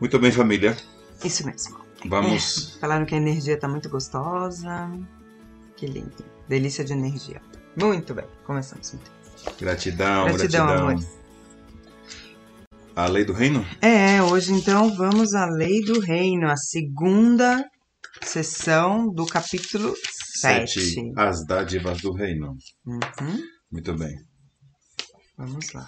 [0.00, 0.76] Muito bem, família.
[1.24, 1.78] Isso mesmo.
[2.06, 2.76] Vamos.
[2.80, 4.90] Falaram que a energia tá muito gostosa.
[5.76, 6.24] Que lindo.
[6.48, 7.40] Delícia de energia.
[7.76, 8.26] Muito bem.
[8.44, 9.12] Começamos então.
[9.58, 10.88] Gratidão, Gratidão, gratidão.
[10.88, 11.08] amores.
[12.96, 13.64] A lei do reino?
[13.80, 17.64] É, hoje então vamos à Lei do Reino, a segunda
[18.20, 19.94] sessão do capítulo
[20.36, 21.12] 7.
[21.16, 22.56] As dádivas do reino.
[22.84, 23.42] Uhum.
[23.70, 24.16] Muito bem.
[25.38, 25.86] Vamos lá.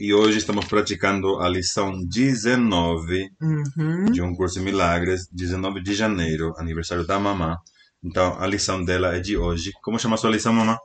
[0.00, 4.06] E hoje estamos praticando a lição 19 Uhum.
[4.06, 7.58] de um curso de milagres, 19 de janeiro, aniversário da mamã.
[8.02, 9.72] Então, a lição dela é de hoje.
[9.82, 10.78] Como chama a sua lição, mamã?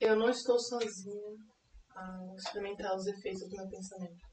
[0.00, 1.34] Eu não estou sozinha
[1.96, 4.30] a experimentar os efeitos do meu pensamento.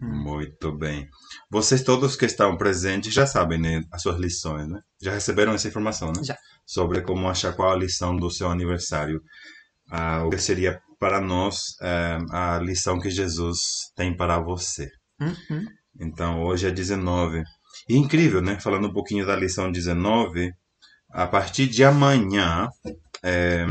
[0.00, 1.08] Muito bem.
[1.48, 4.80] Vocês todos que estão presentes já sabem, né, as suas lições, né?
[5.00, 6.24] Já receberam essa informação, né?
[6.24, 6.36] Já.
[6.66, 9.22] Sobre como achar qual a lição do seu aniversário.
[9.88, 13.58] Ah, o que seria para nós eh, a lição que Jesus
[13.96, 14.86] tem para você.
[15.20, 15.64] Uhum.
[15.98, 17.42] Então, hoje é 19.
[17.88, 18.60] E incrível, né?
[18.60, 20.52] Falando um pouquinho da lição 19,
[21.10, 22.68] a partir de amanhã,
[23.24, 23.66] eh,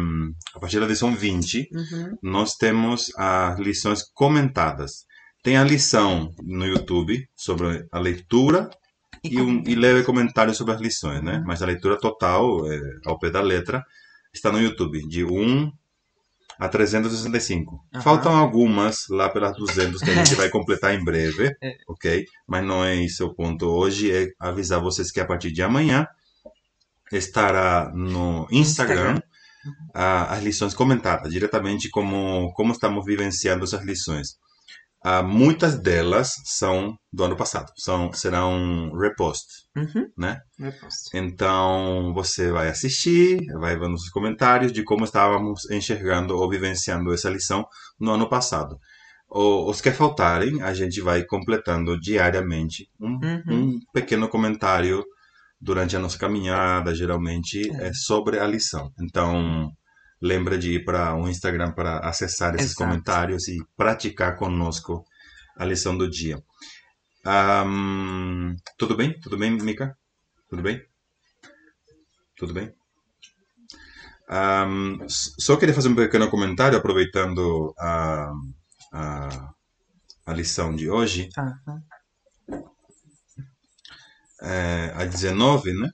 [0.56, 2.18] a partir da lição 20, Uhum.
[2.24, 5.06] nós temos as lições comentadas.
[5.44, 8.70] Tem a lição no YouTube sobre a leitura
[9.24, 11.44] e, um, e leve comentário sobre as lições, né?
[11.46, 13.84] Mas a leitura total, é, ao pé da letra,
[14.34, 15.72] está no YouTube, de 1
[16.60, 17.84] a 365.
[17.93, 18.04] Aham.
[18.04, 21.78] Faltam algumas lá pelas 200 que a gente vai completar em breve, É.
[21.88, 22.26] ok?
[22.48, 26.06] Mas não é esse o ponto hoje, é avisar vocês que a partir de amanhã
[27.12, 29.22] estará no Instagram, Instagram.
[29.93, 34.38] as lições comentadas, diretamente como, como estamos vivenciando essas lições.
[35.02, 40.08] Ah, muitas delas são do ano passado, são, serão repost, Uhum.
[40.18, 40.42] né?
[40.60, 41.16] Reposto.
[41.16, 47.30] Então você vai assistir, vai ver nos comentários de como estávamos enxergando ou vivenciando essa
[47.30, 47.66] lição
[48.00, 48.78] no ano passado.
[49.30, 53.44] O- Os que faltarem, a gente vai completando diariamente um, Uhum.
[53.48, 55.04] um pequeno comentário
[55.62, 58.92] durante a nossa caminhada, geralmente é sobre a lição.
[59.02, 59.70] Então,
[60.22, 62.84] lembra de ir para o Instagram para acessar esses Exato.
[62.84, 65.06] comentários e praticar conosco
[65.58, 66.42] a lição do dia.
[67.26, 69.20] Ahn, tudo bem?
[69.20, 69.98] Tudo bem, Mika?
[70.50, 70.82] Tudo bem?
[72.38, 72.74] Tudo bem?
[75.06, 78.32] S- só queria fazer um pequeno comentário, aproveitando a,
[78.94, 79.54] a,
[80.26, 81.30] a lição de hoje,
[84.42, 85.90] é, a 19, né?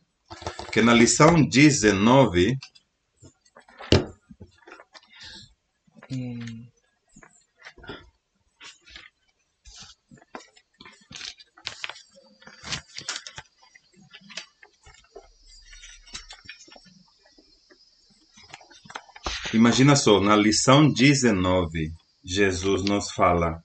[0.72, 2.58] Que na lição 19,
[19.56, 21.89] Imagina só, na lição 19,
[22.25, 23.62] Jesus nos fala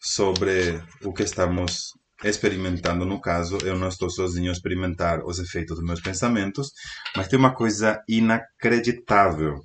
[0.00, 3.04] sobre o que estamos experimentando.
[3.04, 6.70] No caso, eu não estou sozinho a experimentar os efeitos dos meus pensamentos,
[7.16, 9.56] mas tem uma coisa inacreditável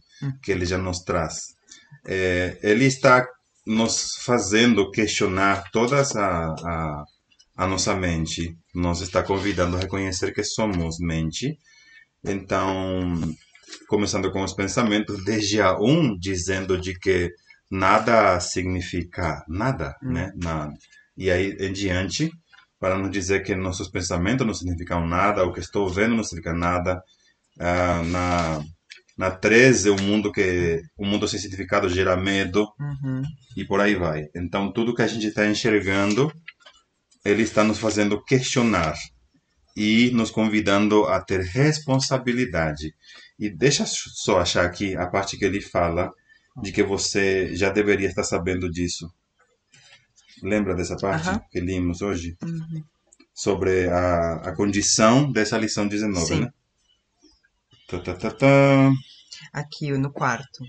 [0.41, 1.53] que ele já nos traz.
[2.05, 3.25] É, ele está
[3.65, 7.03] nos fazendo questionar toda essa, a,
[7.55, 11.57] a nossa mente, nos está convidando a reconhecer que somos mente.
[12.23, 13.19] Então,
[13.87, 17.29] começando com os pensamentos, desde a 1, dizendo de que
[17.71, 20.13] nada significa nada, Hum.
[20.13, 20.31] né?
[20.35, 20.69] Na,
[21.17, 22.29] e aí em diante,
[22.79, 26.53] para não dizer que nossos pensamentos não significam nada, o que estou vendo não significa
[26.53, 27.01] nada.
[27.59, 28.61] Ah, na,
[29.17, 33.21] na 13, o mundo que o mundo sem significado gera medo uhum.
[33.55, 34.27] e por aí vai.
[34.35, 36.31] Então, tudo que a gente está enxergando,
[37.23, 38.95] ele está nos fazendo questionar
[39.75, 42.93] e nos convidando a ter responsabilidade.
[43.39, 46.11] E deixa só achar aqui a parte que ele fala
[46.61, 49.11] de que você já deveria estar sabendo disso
[50.43, 51.41] Lembra dessa parte Aham.
[51.49, 52.35] que limos hoje?
[52.43, 52.83] Uhum.
[53.33, 56.41] Sobre a, a condição dessa lição 19, Sim.
[56.41, 56.53] né?
[57.87, 58.91] Tá, tá, tá, tá.
[59.51, 60.63] Aqui, no quarto.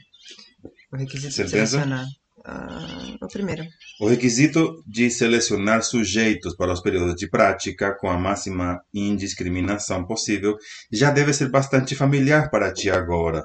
[0.92, 1.66] O requisito de Certeza?
[1.79, 2.07] selecionar.
[2.44, 3.64] Ah, o primeiro.
[4.00, 10.57] O requisito de selecionar sujeitos para os períodos de prática com a máxima indiscriminação possível
[10.92, 13.44] já deve ser bastante familiar para ti agora.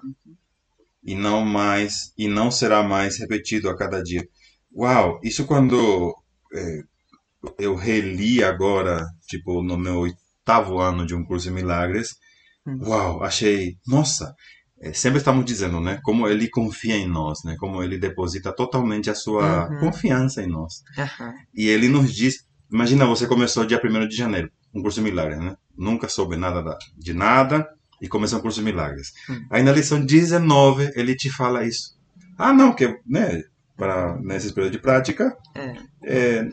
[1.03, 4.27] E não mais e não será mais repetido a cada dia.
[4.75, 6.13] Uau, isso quando
[6.53, 6.81] eh,
[7.57, 12.15] eu reli agora, tipo, no meu oitavo ano de um curso em milagres.
[12.67, 14.33] Uau, achei, nossa,
[14.81, 19.09] eh, sempre estamos dizendo, né, como ele confia em nós, né, como ele deposita totalmente
[19.09, 19.79] a sua Uhum.
[19.79, 20.81] confiança em nós.
[20.97, 21.33] Aham.
[21.55, 25.39] E ele nos diz, imagina você começou dia 1 de janeiro, um curso de milagres,
[25.39, 25.55] né?
[25.77, 27.67] Nunca soube nada da- de nada
[28.01, 29.11] e começou um curso de milagres.
[29.29, 29.45] Hum.
[29.49, 31.97] Aí na lição 19 ele te fala isso.
[32.37, 33.41] Ah, não, que né,
[33.75, 35.73] para nesse período de prática É.
[36.03, 36.49] é,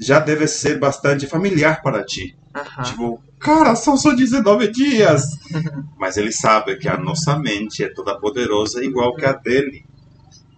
[0.00, 2.36] já deve ser bastante familiar para ti.
[2.84, 5.22] Tipo, cara, são só 19 dias.
[5.98, 9.84] Mas ele sabe que a nossa mente é toda poderosa igual que a dele.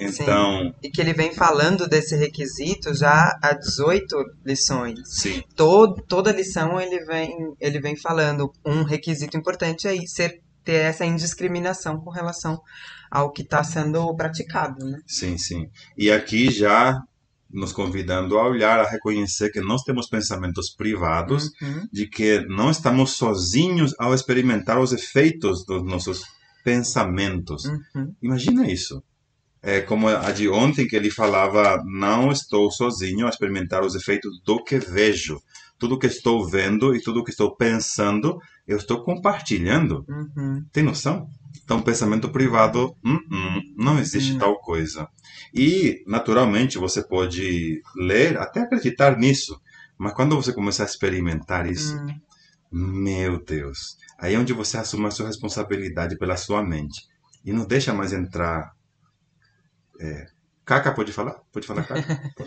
[0.01, 5.01] Então, E que ele vem falando desse requisito já há 18 lições.
[5.05, 10.85] sim, Todo, toda lição ele vem, ele vem falando um requisito importante aí ser ter
[10.85, 12.61] essa indiscriminação com relação
[13.11, 14.99] ao que está sendo praticado, né?
[15.07, 15.67] sim, sim.
[15.97, 17.03] E aqui já
[17.51, 21.89] nos convidando a olhar, a reconhecer que nós temos pensamentos privados, Uhum.
[21.93, 26.23] de que não estamos sozinhos ao experimentar os efeitos dos nossos
[26.63, 27.65] pensamentos.
[27.65, 28.15] Uhum.
[28.23, 29.03] Imagina isso.
[29.63, 34.41] É como a de ontem que ele falava, não estou sozinho a experimentar os efeitos
[34.45, 35.41] do que vejo.
[35.79, 40.05] Tudo que estou vendo e tudo que estou pensando, eu estou compartilhando.
[40.09, 40.65] Uhum.
[40.73, 41.27] Tem noção?
[41.65, 44.39] Então, pensamento privado, hum, hum, não existe Não.
[44.41, 45.07] tal coisa.
[45.55, 49.61] E, naturalmente, você pode ler, até acreditar nisso.
[49.99, 52.15] Mas quando você começar a experimentar isso, Hum.
[53.01, 57.03] meu Deus, aí é onde você assume a sua responsabilidade pela sua mente.
[57.45, 58.71] E não deixa mais entrar.
[60.01, 60.27] É,
[60.65, 61.35] caca, pode falar?
[61.53, 62.33] Pode falar caca?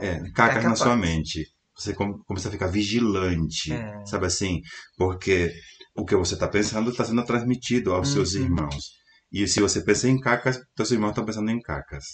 [0.00, 1.00] É, cacas Caca na sua pode.
[1.00, 1.46] mente.
[1.76, 4.04] Você com- começa a ficar vigilante, É.
[4.06, 4.60] sabe assim?
[4.96, 5.52] Porque
[5.98, 8.42] o que você está pensando está sendo transmitido aos seus Uhum.
[8.42, 8.92] irmãos.
[9.32, 12.04] E se você pensa em cacas, seus irmãos estão pensando em cacas.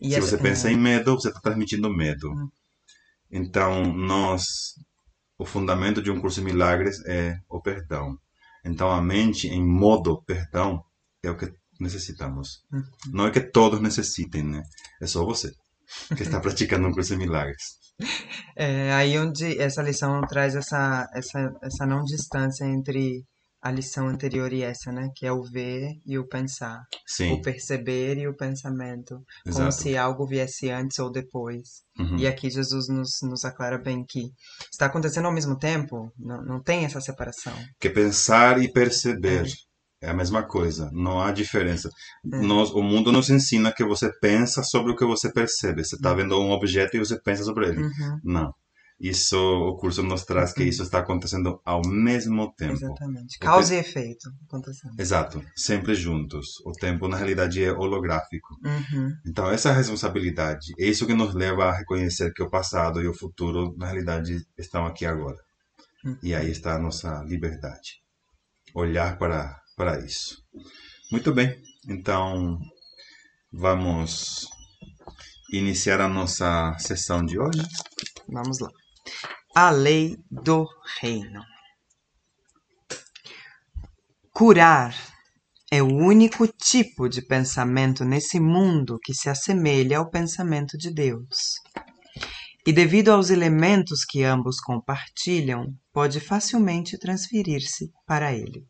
[0.00, 2.30] E se essa- você pensa é, em medo, você está transmitindo medo.
[2.30, 2.48] Hum.
[3.30, 4.44] Então, nós,
[5.38, 8.16] o fundamento de um curso de milagres é o perdão.
[8.64, 10.82] Então, a mente em modo perdão
[11.22, 12.62] é o que necessitamos.
[12.72, 12.82] Uhum.
[13.12, 14.62] Não é que todos necessitem, né?
[15.00, 15.50] É só você
[16.16, 17.84] que está praticando um curso de milagres.
[18.56, 23.24] É aí onde essa lição traz essa, essa, essa não distância entre
[23.64, 25.08] a lição anterior e essa, né?
[25.16, 26.82] Que é o ver e o pensar.
[27.06, 29.22] Sim, O perceber e o pensamento.
[29.42, 29.72] Como exato.
[29.72, 31.82] se algo viesse antes ou depois.
[31.98, 32.18] Uhum.
[32.18, 34.28] E aqui Jesus nos, nos aclara bem que
[34.70, 37.54] está acontecendo ao mesmo tempo, não, não tem essa separação.
[37.80, 39.50] Que pensar e perceber é.
[40.08, 41.88] A mesma coisa, não há diferença.
[42.32, 42.38] É.
[42.40, 45.84] Nós, o mundo nos ensina que você pensa sobre o que você percebe.
[45.84, 47.82] Você está vendo um objeto e você pensa sobre ele.
[47.82, 48.52] Uhum, Não.
[49.00, 50.68] Isso, o curso nos traz que Uhum.
[50.68, 52.74] isso está acontecendo ao mesmo tempo.
[52.74, 53.38] exatamente.
[53.40, 54.94] Causa e efeito acontecendo.
[54.98, 56.60] Exato, sempre juntos.
[56.64, 58.54] O tempo, na realidade, é holográfico.
[58.64, 60.72] Uhum, Então, essa é responsabilidade.
[60.78, 64.38] É isso que nos leva a reconhecer que o passado e o futuro, na realidade,
[64.56, 65.38] estão aqui agora.
[66.04, 66.16] Uhum.
[66.22, 68.00] E aí está a nossa liberdade.
[68.74, 70.42] Olhar para, para isso.
[71.10, 71.60] Muito bem.
[71.88, 72.58] Então,
[73.52, 74.48] vamos
[75.52, 77.62] iniciar a nossa sessão de hoje.
[78.28, 78.70] Vamos lá.
[79.54, 80.66] A lei do
[81.00, 81.42] reino.
[84.32, 84.96] Curar
[85.70, 91.60] é o único tipo de pensamento nesse mundo que se assemelha ao pensamento de Deus.
[92.66, 98.66] E devido aos elementos que ambos compartilham, pode facilmente transferir-se para ele.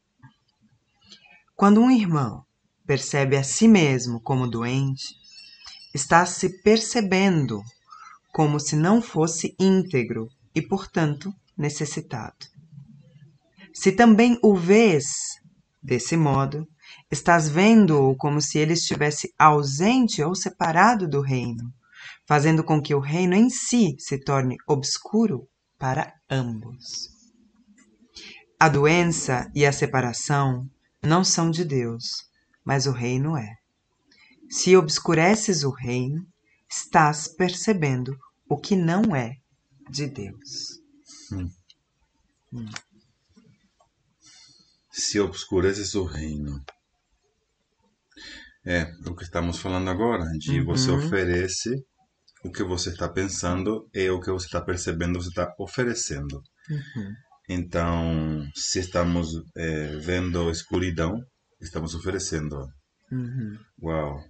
[1.57, 2.45] Quando um irmão
[2.85, 5.15] percebe a si mesmo como doente,
[5.95, 7.63] está se percebendo
[8.33, 12.47] como se não fosse íntegro e, portanto, necessitado.
[13.73, 15.05] Se também o vês
[15.81, 16.67] desse modo,
[17.09, 21.73] estás vendo-o como se ele estivesse ausente ou separado do reino,
[22.27, 27.11] fazendo com que o reino em si se torne obscuro para ambos.
[28.59, 30.69] A doença e a separação
[31.05, 32.25] não são de Deus,
[32.65, 33.57] mas o reino é.
[34.51, 36.27] Se obscureces o reino,
[36.71, 38.17] estás percebendo
[38.49, 39.37] o que não é
[39.91, 40.81] de Deus.
[44.91, 46.65] Se obscureces o reino.
[48.67, 50.67] É, o que estamos falando agora, de Uhum.
[50.67, 51.85] você oferece
[52.45, 56.43] o que você está pensando e o que você está percebendo, você está oferecendo.
[56.71, 57.15] Uhum.
[57.49, 61.23] Então, se estamos eh, vendo escuridão,
[61.61, 62.67] estamos oferecendo.
[63.13, 63.59] Uhum.
[63.83, 64.25] Uau!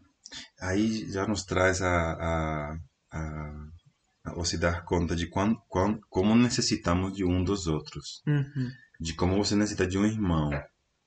[0.60, 2.76] Aí já nos traz a, a,
[3.12, 3.66] a,
[4.24, 8.22] a se dar conta de quão, quão, como necessitamos de um dos outros.
[8.26, 8.70] Uhum.
[9.00, 10.50] De como você necessita de um irmão,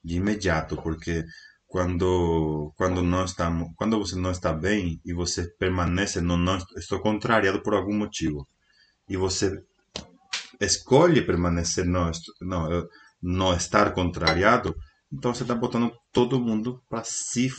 [0.04, 1.26] de imediato, porque
[1.67, 7.02] quando quando não estamos quando você não está bem e você permanece no não estou
[7.02, 8.48] contrariado por algum motivo
[9.10, 9.62] e você
[10.62, 12.88] escolhe permanecer não não eu-
[13.22, 14.74] não estar contrariado
[15.12, 17.50] então você está botando todo mundo para se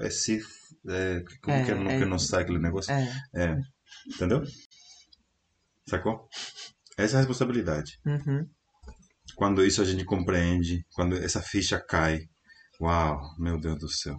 [0.00, 0.40] é, se
[0.88, 3.12] é, como É, que, não, é- que não sai aquele negócio É.
[3.34, 3.56] é
[4.06, 4.42] entendeu
[5.88, 6.28] sacou
[6.96, 8.46] essa é a responsabilidade Uhum.
[9.36, 12.20] quando isso a gente compreende, quando essa ficha cai.
[12.80, 14.16] Uau, meu Deus do céu.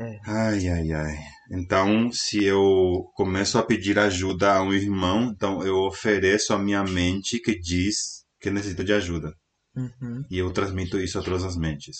[0.00, 0.18] É.
[0.26, 1.16] Ai, ai, ai.
[1.52, 6.82] Então, se eu começo a pedir ajuda a um irmão, então eu ofereço a minha
[6.82, 9.32] mente que diz que necessita de ajuda.
[9.76, 10.24] Uhum.
[10.30, 11.96] E eu transmito isso a todas as mentes.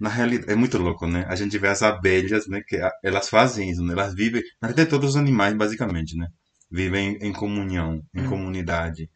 [0.00, 1.24] Na realidade, é muito louco, né?
[1.28, 2.60] A gente vê as abelhas, né?
[2.66, 3.92] Que elas fazem isso, né?
[3.92, 6.28] Elas vivem, na verdade, todos os animais, basicamente, né?
[6.70, 8.28] Vivem em comunhão, em Hum.
[8.28, 9.08] comunidade.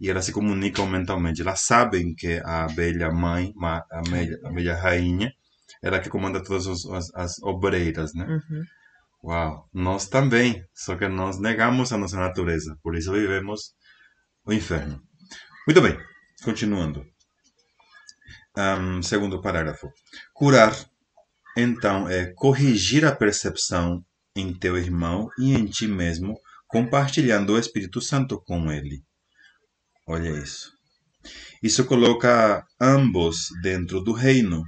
[0.00, 1.42] E elas se comunicam mentalmente.
[1.42, 5.32] Elas sabem que a abelha mãe, a abelha, a abelha rainha,
[5.82, 8.26] ela que comanda todas os- as, as obreiras, né?
[8.26, 8.64] Uhum.
[9.24, 13.74] Uau, nós também, só que nós negamos a nossa natureza, por isso vivemos
[14.46, 15.02] o inferno.
[15.66, 15.98] Muito bem,
[16.44, 17.04] continuando.
[18.56, 19.92] Ahm, segundo parágrafo.
[20.34, 20.74] Curar,
[21.56, 24.04] então, é corrigir a percepção
[24.36, 26.38] em teu irmão e em ti mesmo,
[26.68, 29.02] compartilhando o Espírito Santo com ele.
[30.06, 30.72] Olha isso.
[31.62, 34.62] Isso coloca ambos dentro do reino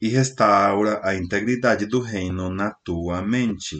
[0.00, 3.76] e restaura a integridade do reino na tua mente.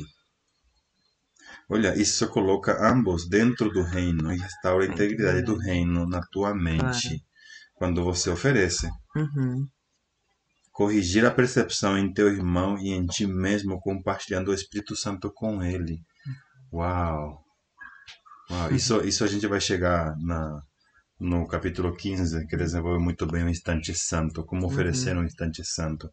[1.68, 6.54] Olha, isso coloca ambos dentro do reino e restaura a integridade do reino na tua
[6.54, 7.22] mente.
[7.74, 9.66] Quando você oferece, Uhum.
[10.72, 15.62] corrigir a percepção em teu irmão e em ti mesmo, compartilhando o Espírito Santo com
[15.62, 15.98] ele.
[16.72, 17.44] Uau!
[18.50, 20.60] Uau, isso, isso a gente vai chegar na,
[21.18, 26.10] no capítulo 15, que desenvolve muito bem o instante santo, como oferecer um instante santo.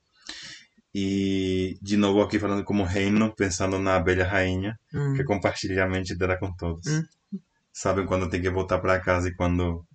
[0.93, 5.13] E, de novo, aqui falando como reino, pensando na abelha rainha, Hum.
[5.15, 6.85] que compartilha a mente dela com todos.
[6.87, 7.03] Hum.
[7.73, 9.85] Sabem quando tem que voltar para casa e quando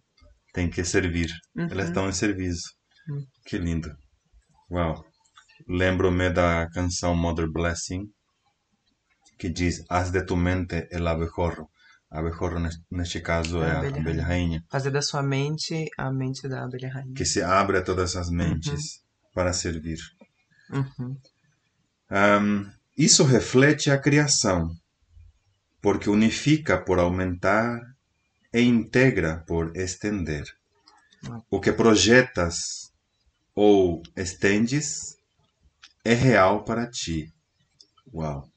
[0.54, 1.30] tem que servir.
[1.54, 1.68] Uhum.
[1.70, 2.70] Elas estão em serviço.
[3.10, 3.22] Hum.
[3.44, 3.94] Que lindo.
[4.70, 5.04] Uau.
[5.68, 8.04] Lembro-me da canção Mother Blessing,
[9.38, 11.68] que diz: Haz de tu mente el abejorro.
[12.10, 14.64] Abejorro, nes- neste caso, A é a abelha abelha rainha.
[14.70, 17.14] Fazer da sua mente a mente da abelha rainha.
[17.14, 19.00] que se abre a todas as mentes
[19.34, 19.98] para servir.
[20.70, 21.18] Uhum.
[22.10, 24.70] Ahm, isso reflete a criação,
[25.82, 27.80] porque unifica por aumentar
[28.52, 30.44] e integra por estender.
[31.50, 32.92] O que projetas
[33.54, 35.16] ou estendes
[36.04, 37.32] é real para ti.
[38.14, 38.48] Uau!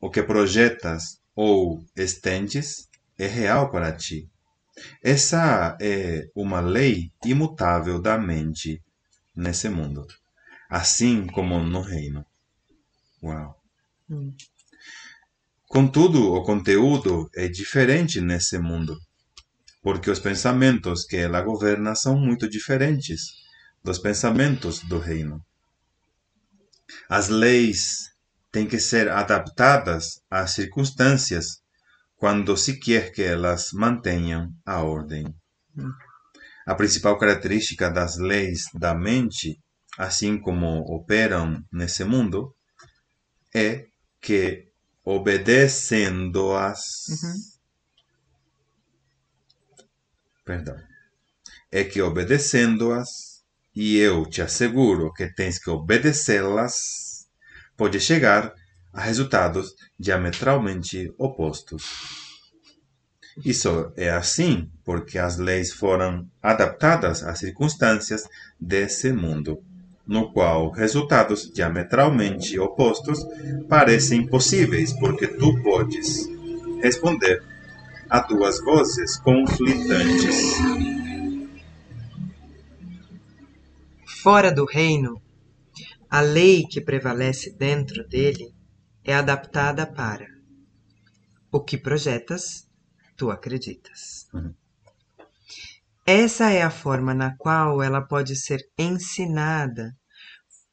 [0.00, 4.28] O que projetas ou estendes é real para ti.
[5.02, 8.82] Essa é uma lei imutável da mente
[9.34, 10.06] nesse mundo,
[10.68, 12.26] assim como no reino.
[13.22, 13.58] Uau!
[14.10, 14.34] Hum.
[15.66, 18.98] Contudo, o conteúdo é diferente nesse mundo,
[19.82, 23.22] porque os pensamentos que ela governa são muito diferentes
[23.82, 25.42] dos pensamentos do reino.
[27.08, 28.09] As leis
[28.52, 31.60] têm que ser adaptadas às circunstâncias
[32.16, 35.24] quando se quer que elas mantenham a ordem.
[36.66, 39.58] A principal característica das leis da mente,
[39.96, 42.54] assim como operam nesse mundo,
[43.54, 43.86] é
[44.20, 44.68] que
[45.04, 46.80] obedecendo-as.
[47.08, 47.34] Uhum.
[50.44, 50.76] Perdão.
[51.72, 53.42] É que obedecendo-as,
[53.74, 57.09] e eu te asseguro que tens que obedecê-las,
[57.80, 58.52] pode chegar
[58.92, 61.82] a resultados diametralmente opostos.
[63.42, 68.28] Isso é assim porque as leis foram adaptadas às circunstâncias
[68.60, 69.62] desse mundo,
[70.06, 73.24] no qual resultados diametralmente opostos
[73.66, 76.28] parecem possíveis porque tu podes
[76.82, 77.42] responder
[78.10, 80.36] a duas vozes conflitantes.
[84.22, 85.18] Fora do reino,
[86.10, 88.52] a lei que prevalece dentro dele
[89.04, 90.26] é adaptada para
[91.52, 92.68] o que projetas,
[93.16, 94.28] tu acreditas.
[94.34, 94.54] Uhum.
[96.04, 99.92] Essa é a forma na qual ela pode ser ensinada,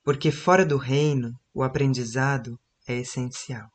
[0.03, 3.69] porque fora do reino o aprendizado é essencial.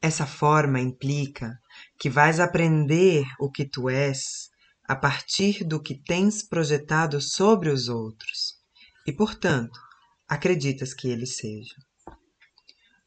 [0.00, 1.58] Essa forma implica
[1.98, 4.50] que vais aprender o que tu és
[4.86, 8.54] a partir do que tens projetado sobre os outros
[9.06, 9.78] e, portanto,
[10.28, 11.76] acreditas que eles sejam.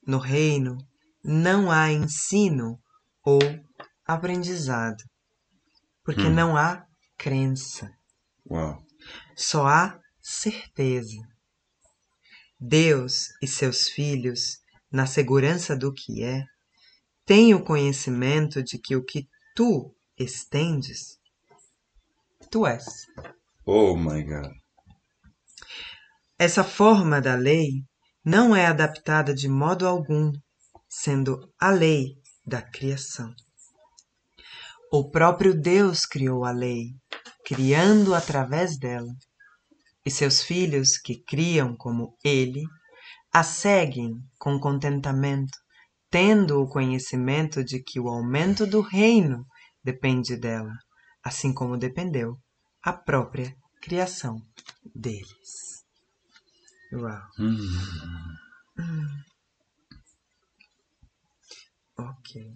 [0.06, 0.78] No reino
[1.24, 2.80] não há ensino
[3.24, 3.40] ou
[4.06, 5.04] aprendizado,
[6.04, 6.34] porque Hum.
[6.34, 6.86] não há
[7.18, 7.92] crença,
[8.50, 8.82] Uau.
[9.36, 11.18] só há certeza.
[12.60, 14.60] Deus e seus filhos,
[14.92, 16.44] na segurança do que é,
[17.26, 21.20] têm o conhecimento de que o que tu estendes,
[22.50, 22.86] tu és.
[23.66, 24.54] Oh my God.
[26.40, 27.84] Essa forma da lei
[28.24, 30.32] não é adaptada de modo algum,
[30.88, 32.14] sendo a lei
[32.46, 33.34] da criação.
[34.92, 36.92] O próprio Deus criou a lei,
[37.44, 39.12] criando através dela.
[40.06, 42.64] E seus filhos, que criam como ele,
[43.34, 45.58] a seguem com contentamento,
[46.12, 49.44] tendo o conhecimento de que o aumento do reino
[49.84, 50.74] depende dela,
[51.24, 52.38] assim como dependeu
[52.84, 54.40] a própria criação
[54.96, 55.67] deles.
[56.94, 57.22] Uau.
[57.40, 57.58] Hum.
[61.98, 62.54] Ok.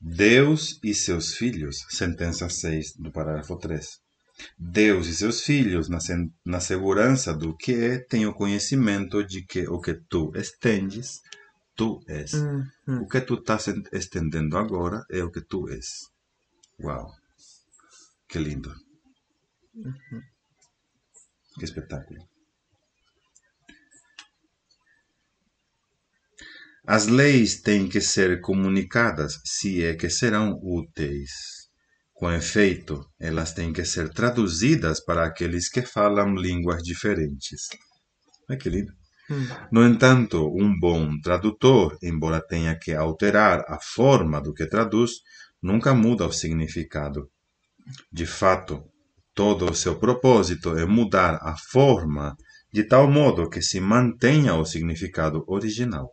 [0.00, 4.00] Deus e seus filhos, sentença 6 do parágrafo 3.
[4.58, 5.98] Deus e seus filhos, na,
[6.44, 11.22] na segurança do que é, têm o conhecimento de que o que tu estendes,
[11.76, 12.32] tu és.
[12.32, 13.02] Uhum.
[13.02, 16.10] O que tu estás en- estendendo agora é o que tu és.
[16.80, 17.14] Uau!
[18.28, 18.74] Que lindo!
[21.58, 22.31] Que espetáculo!
[26.86, 31.30] As leis têm que ser comunicadas se é que serão úteis.
[32.12, 37.68] Com efeito, elas têm que ser traduzidas para aqueles que falam línguas diferentes.
[38.50, 38.92] Ai, que lindo!
[39.30, 39.46] Hum.
[39.70, 45.20] No entanto, um bom tradutor, embora tenha que alterar a forma do que traduz,
[45.62, 47.30] nunca muda o significado.
[48.12, 48.82] De fato,
[49.32, 52.36] todo o seu propósito é mudar a forma
[52.72, 56.12] de tal modo que se mantenha o significado original.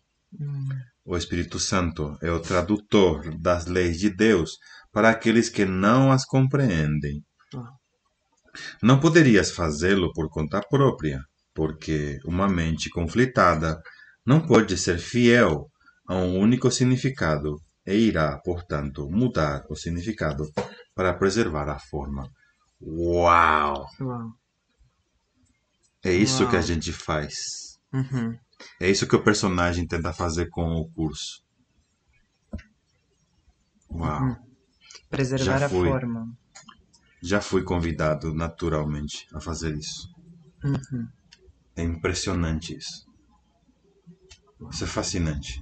[1.05, 4.57] O Espírito Santo é o tradutor das leis de Deus
[4.91, 7.23] para aqueles que não as compreendem.
[7.55, 7.71] Ah.
[8.81, 11.21] Não poderias fazê-lo por conta própria,
[11.53, 13.81] porque uma mente conflitada
[14.25, 15.69] não pode ser fiel
[16.07, 20.45] a um único significado e irá, portanto, mudar o significado
[20.93, 22.29] para preservar a forma.
[22.81, 23.87] Uau!
[23.99, 24.33] Uau.
[26.03, 26.67] É isso que a Uau.
[26.67, 27.33] gente faz.
[27.91, 28.37] Uhum.
[28.79, 31.41] É isso que o personagem tenta fazer com o curso.
[33.91, 34.23] Uau!
[34.23, 34.35] Uhum.
[35.09, 36.27] Preservar a forma.
[37.21, 40.07] Já fui convidado naturalmente a fazer isso.
[40.63, 41.07] Uhum.
[41.75, 43.05] É impressionante isso.
[44.71, 45.61] Isso é fascinante.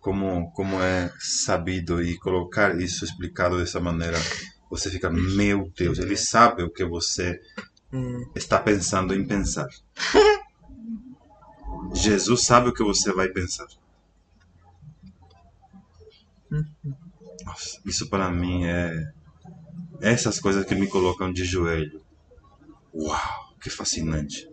[0.00, 4.18] Como, como é sabido e colocar isso explicado dessa maneira,
[4.70, 7.38] você fica, meu Deus, ele sabe o que você
[7.92, 8.30] Hum.
[8.34, 9.68] está pensando em pensar.
[11.94, 13.66] Jesus sabe o que você vai pensar.
[17.44, 19.12] Nossa, isso para mim é
[20.00, 22.00] essas coisas que me colocam de joelho.
[22.94, 24.48] Uau, que fascinante.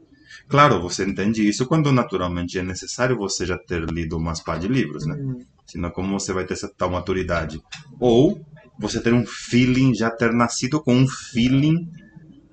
[0.48, 4.68] Claro, você entende isso quando naturalmente é necessário você já ter lido umas pá de
[4.68, 5.16] livros, né?
[5.16, 5.46] Hum.
[5.66, 7.62] Senão como você vai ter essa tal maturidade?
[8.00, 8.42] Ou
[8.78, 11.90] você ter um feeling, já ter nascido com um feeling,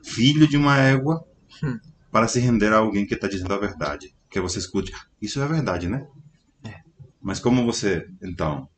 [0.05, 1.24] filho de uma égua,
[1.62, 1.78] Hum.
[2.11, 4.14] para se render a alguém que está dizendo a verdade.
[4.31, 6.07] Que você escute, isso é verdade, né?
[6.64, 6.74] É.
[7.20, 8.68] Mas como você, então,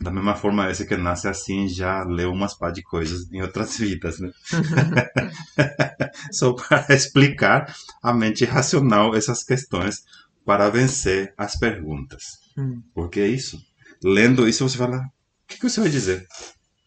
[0.00, 3.76] da mesma forma esse que nasce assim já leu umas pá de coisas em outras
[3.78, 4.30] vidas, né?
[6.32, 10.04] Só para explicar a mente racional essas questões
[10.44, 12.38] para vencer as perguntas.
[12.56, 12.82] Hum.
[12.94, 13.60] Porque é isso.
[14.04, 15.02] Lendo isso, você fala: o
[15.48, 16.26] que, que você vai dizer?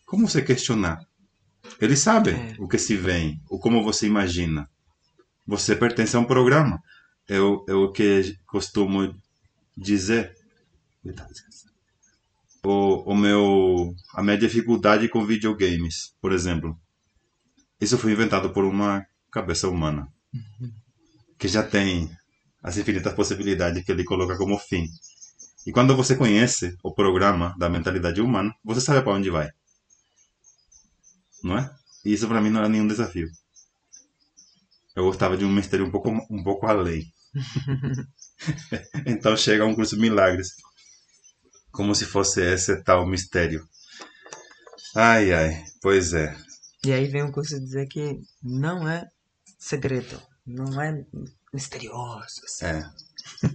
[0.05, 0.99] Como você questionar?
[1.82, 2.55] Eles sabem É.
[2.60, 4.70] o que se vem, o como você imagina.
[5.45, 6.80] Você pertence a um programa.
[7.30, 9.15] É o, é o que costumo
[9.77, 10.36] dizer.
[12.63, 16.75] O, o meu, a minha dificuldade com videogames, por exemplo.
[17.80, 20.07] Isso foi inventado por uma cabeça humana.
[21.38, 22.09] Que já tem
[22.63, 24.88] as infinitas possibilidades que ele coloca como fim.
[25.67, 29.49] E quando você conhece o programa da mentalidade humana, você sabe para onde vai.
[31.43, 31.69] Não é?
[32.03, 33.27] E isso para mim não era nenhum desafio.
[34.95, 37.05] Eu gostava de um mistério um pouco, um pouco além.
[39.05, 40.49] então chega um curso de milagres.
[41.71, 43.67] Como se fosse esse tal mistério.
[44.95, 46.36] Ai, ai, pois é.
[46.86, 49.07] E aí vem o curso dizer que não é
[49.59, 51.05] segredo, não é
[51.53, 52.41] misterioso.
[52.43, 52.65] assim.
[52.65, 52.89] É.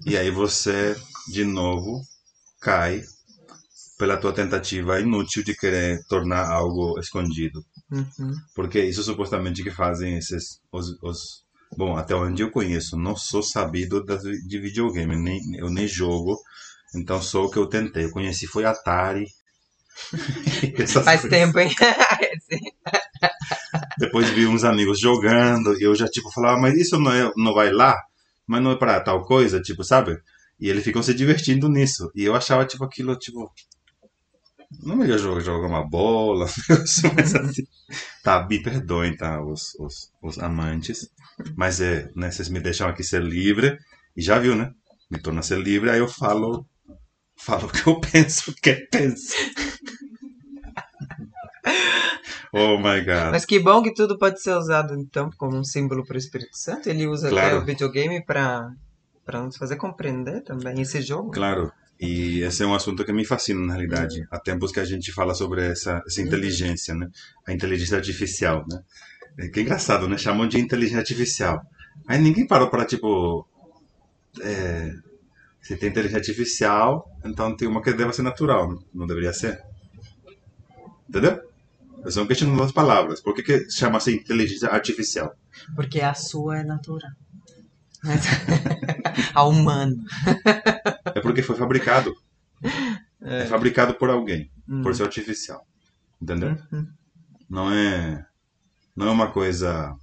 [0.07, 0.97] E aí você,
[1.29, 2.03] de novo,
[2.61, 3.03] cai
[3.99, 7.65] pela tua tentativa inútil de querer tornar algo escondido.
[7.91, 8.33] Uhum.
[8.55, 11.44] Porque isso supostamente que fazem esses os, os
[11.77, 14.05] bom, até onde eu conheço, não sou sabido
[14.47, 16.39] de videogame, nem eu nem jogo.
[16.95, 18.05] Então só o que eu tentei.
[18.05, 19.27] Eu conheci foi Atari.
[21.05, 21.31] Faz coisas.
[21.31, 21.71] tempo, hein?
[23.99, 27.55] Depois vi uns amigos jogando e eu já tipo falava, mas isso não é não
[27.55, 27.97] vai lá?
[28.47, 30.19] Mas não é para tal coisa, tipo, sabe?
[30.61, 32.11] E eles ficam se divertindo nisso.
[32.15, 33.51] E eu achava tipo aquilo tipo
[34.83, 36.47] não melhor jogar, jogar uma bola,
[37.15, 37.63] mas assim.
[38.23, 41.09] Tá, me perdoem, tá, os, os, os amantes.
[41.57, 43.79] Mas é, né, vocês me deixam aqui ser livre.
[44.17, 44.71] E já viu, né?
[45.11, 46.67] Me torna ser livre, aí eu falo,
[47.37, 49.35] falo o que eu penso, o que eu penso.
[52.53, 53.33] oh my God.
[53.33, 56.57] Mas que bom que tudo pode ser usado, então, como um símbolo para o Espírito
[56.57, 56.89] Santo.
[56.89, 57.59] Ele usa até Claro.
[57.59, 58.71] o videogame para
[59.25, 61.31] para nos fazer compreender também esse jogo.
[61.31, 61.73] Claro,
[62.05, 64.27] e esse é um assunto que me fascina, na realidade.
[64.31, 67.09] Há tempos que a gente fala sobre essa, essa inteligência, né?
[67.47, 68.83] A inteligência artificial, né?
[69.39, 70.19] É que engraçado, né?
[70.19, 71.63] Chamam de inteligência artificial.
[72.07, 73.47] Aí ninguém parou para, tipo...
[74.43, 74.93] É,
[75.63, 79.63] se tem inteligência artificial, então tem uma que deve ser natural, não deveria ser?
[81.09, 81.41] Entendeu?
[82.05, 83.21] Eu só questionando as palavras.
[83.21, 85.35] Por que, que chama-se inteligência artificial?
[85.75, 87.13] Porque a sua é natural.
[88.03, 88.27] Mas-
[89.35, 89.97] a humana.
[91.35, 92.15] É porque foi fabricado.
[93.27, 94.83] É, fabricado por alguém, Hum.
[94.83, 95.67] por ser artificial.
[96.21, 96.59] Entendeu?
[96.71, 96.87] Uhum.
[97.49, 98.27] Não é
[98.95, 99.97] não é uma coisa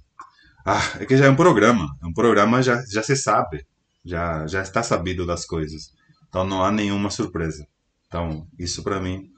[0.66, 1.96] ah, é que já é um programa.
[2.02, 3.64] É um programa já já se sabe,
[4.04, 5.92] já já está sabido das coisas.
[6.28, 7.64] Então não há nenhuma surpresa.
[8.08, 9.30] Então isso para mim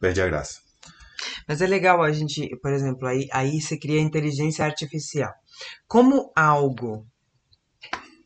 [0.00, 0.60] perde a graça.
[1.46, 5.34] Mas é legal a gente, por exemplo, aí, aí você cria inteligência artificial.
[5.86, 7.06] Como algo,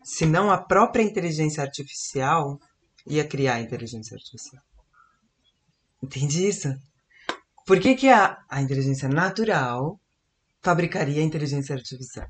[0.04, 2.60] se não a própria inteligência artificial
[3.06, 4.62] ia criar a inteligência artificial?
[6.02, 6.68] Entende isso?
[7.66, 9.98] Por que, que a, a inteligência natural
[10.62, 12.26] fabricaria a inteligência artificial?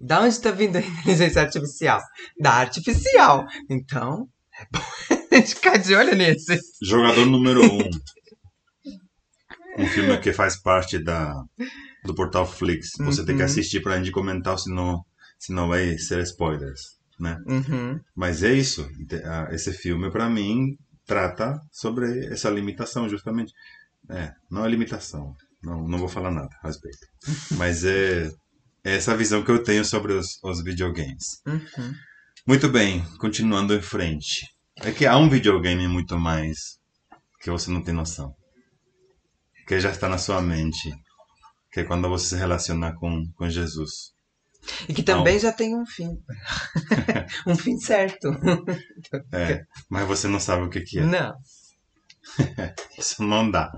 [0.00, 2.00] Da onde está vindo a inteligência artificial?
[2.40, 3.44] Da artificial.
[3.70, 4.28] Então,
[4.58, 4.80] é bom
[5.32, 6.58] a gente ficar de olho nesse.
[6.82, 7.90] Jogador número um.
[9.76, 11.34] Um filme que faz parte da
[12.04, 12.90] do portal Flix.
[12.98, 13.46] Você tem que Uhum.
[13.46, 15.02] assistir pra gente comentar, senão
[15.38, 16.80] senão vai ser spoilers,
[17.18, 17.38] né?
[17.46, 18.00] Uhum.
[18.14, 18.88] Mas é isso.
[19.50, 23.52] Esse filme, para mim, trata sobre essa limitação, justamente.
[24.10, 25.34] É, não é limitação.
[25.62, 27.06] Não, não vou falar nada a respeito.
[27.56, 28.30] Mas é,
[28.84, 31.40] é essa visão que eu tenho sobre os, os videogames.
[31.46, 31.94] Uhum.
[32.46, 34.46] Muito bem, continuando em frente.
[34.76, 36.78] É que há um videogame muito mais
[37.40, 38.34] que você não tem noção.
[39.66, 40.92] Que já está na sua mente.
[41.72, 44.13] Que é quando você se relaciona com, com Jesus.
[44.88, 46.18] E que também já tem um fim.
[47.46, 48.28] um fim certo.
[49.32, 51.04] É, mas você não sabe o que, que é.
[51.04, 51.34] Não.
[52.98, 53.70] Isso não dá.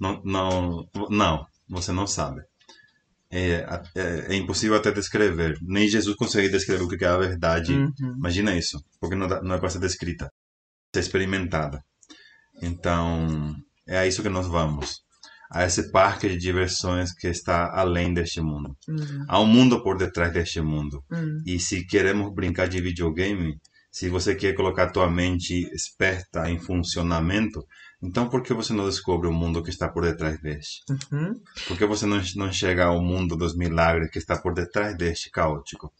[0.00, 2.42] Não, não, não você não sabe.
[3.30, 3.66] É,
[3.96, 5.58] é, é impossível até descrever.
[5.62, 7.74] Nem Jesus consegue descrever o que é a verdade.
[7.74, 8.14] Uhum.
[8.16, 10.30] Imagina isso, porque não, não é para ser descrita,
[10.94, 11.82] ser experimentada.
[12.62, 13.56] Então,
[13.86, 15.03] é a isso que nós vamos.
[15.50, 18.76] A esse parque de diversões que está além deste mundo.
[18.88, 19.24] Uhum.
[19.28, 21.04] Há um mundo por detrás deste mundo.
[21.10, 21.42] Uhum.
[21.46, 23.58] E se queremos brincar de videogame,
[23.90, 27.64] se você quer colocar tua mente esperta em funcionamento,
[28.02, 30.82] então por que você não descobre o mundo que está por detrás deste?
[30.90, 31.40] Uhum.
[31.68, 35.30] Por que você não, não chega ao mundo dos milagres que está por detrás deste
[35.30, 35.92] caótico?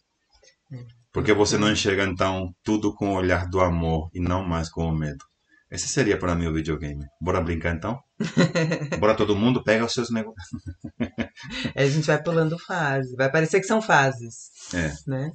[1.13, 4.69] Por que você não enxerga então tudo com o olhar do amor e não mais
[4.69, 5.23] com o medo?
[5.71, 7.05] Esse seria para mim o videogame.
[7.21, 8.03] Bora brincar então?
[8.99, 10.61] Bora todo mundo, pega os seus negócios.
[11.75, 13.15] A gente vai pulando fase.
[13.15, 14.49] Vai parecer que são fases.
[14.73, 14.93] É.
[15.07, 15.31] Né?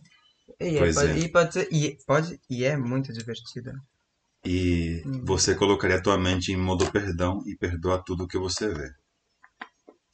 [0.59, 1.19] E, Pois pode, é.
[1.19, 1.69] e pode ser.
[1.73, 3.73] E, pode, e é muito divertido.
[4.45, 8.91] E você colocaria a tua mente em modo perdão e perdoa tudo que você vê.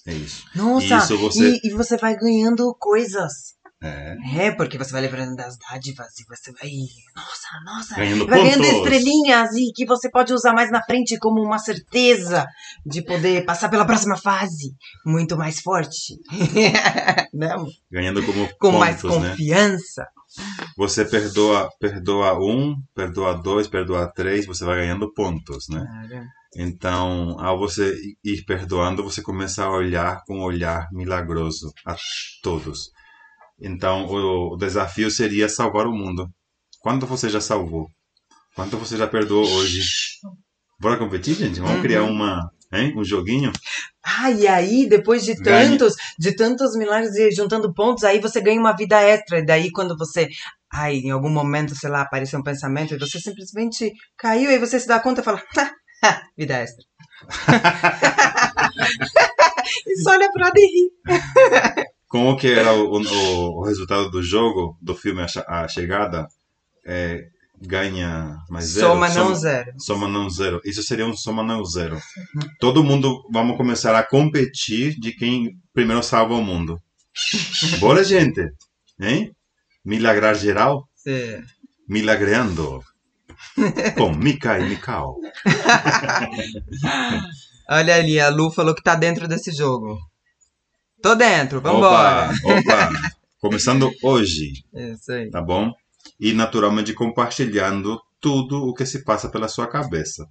[0.07, 0.45] É isso.
[0.55, 0.99] Nossa!
[0.99, 3.56] Isso você- E, e você vai ganhando coisas.
[3.83, 4.17] É.
[4.39, 6.71] É, porque você vai lembrando das dádivas e você vai.
[7.15, 7.95] Nossa, nossa!
[7.95, 8.77] Ganhando Vai ganhando pontos.
[8.79, 12.47] estrelinhas e que você pode usar mais na frente como uma certeza
[12.87, 14.75] de poder passar pela próxima fase
[15.05, 16.15] muito mais forte.
[17.35, 17.67] Não?
[17.93, 19.31] Ganhando como Com mais pontos, né?
[19.31, 20.07] confiança.
[20.77, 25.85] Você perdoa, perdoa um, perdoa dois, perdoa três, você vai ganhando pontos, né?
[25.85, 26.27] Cara.
[26.57, 31.95] Então, ao você ir perdoando, você começa a olhar com um olhar milagroso a
[32.43, 32.91] todos.
[33.61, 36.29] Então, o, o desafio seria salvar o mundo.
[36.81, 37.89] Quanto você já salvou?
[38.55, 39.81] Quanto você já perdoou hoje?
[40.79, 41.59] Bora competir, gente?
[41.61, 41.83] Vamos Uhum.
[41.83, 42.93] criar uma, hein?
[42.97, 43.51] um joguinho?
[44.05, 45.71] Ah, e aí, depois de Ganha.
[45.71, 49.39] tantos, de tantos milagres e juntando pontos, aí você ganha uma vida extra.
[49.39, 50.29] E daí, quando você
[50.73, 54.79] ai, em algum momento, sei lá, apareceu um pensamento e você simplesmente caiu e você
[54.79, 55.43] se dá conta e fala,
[56.05, 56.85] "Ha, vida extra.
[59.87, 60.91] e só olha pra lado e ri.
[62.09, 66.27] Como que era o, o, o resultado do jogo, do filme A, Chegada?
[66.87, 67.27] É,
[67.61, 68.87] ganha mais zero?
[68.89, 69.73] Soma não Soma- zero.
[69.79, 70.61] Soma não zero.
[70.65, 71.99] Isso seria um soma não zero.
[72.61, 76.81] Todo mundo vamos começar a competir de quem primeiro salva o mundo.
[77.81, 78.41] Bora, gente?
[79.01, 79.33] Hein?
[79.85, 80.89] Milagrar geral?
[80.95, 81.43] Sim.
[81.89, 82.81] Milagreando.
[83.97, 85.17] Com Mika e Mikau.
[87.69, 89.99] Olha ali, a Lu falou que tá dentro desse jogo.
[91.07, 92.33] Tô dentro, vambora.
[92.45, 93.11] Opa, opa.
[93.41, 95.31] Começando hoje, Isso aí.
[95.31, 95.73] tá bom?
[96.19, 100.27] E naturalmente compartilhando tudo o que se passa pela sua cabeça.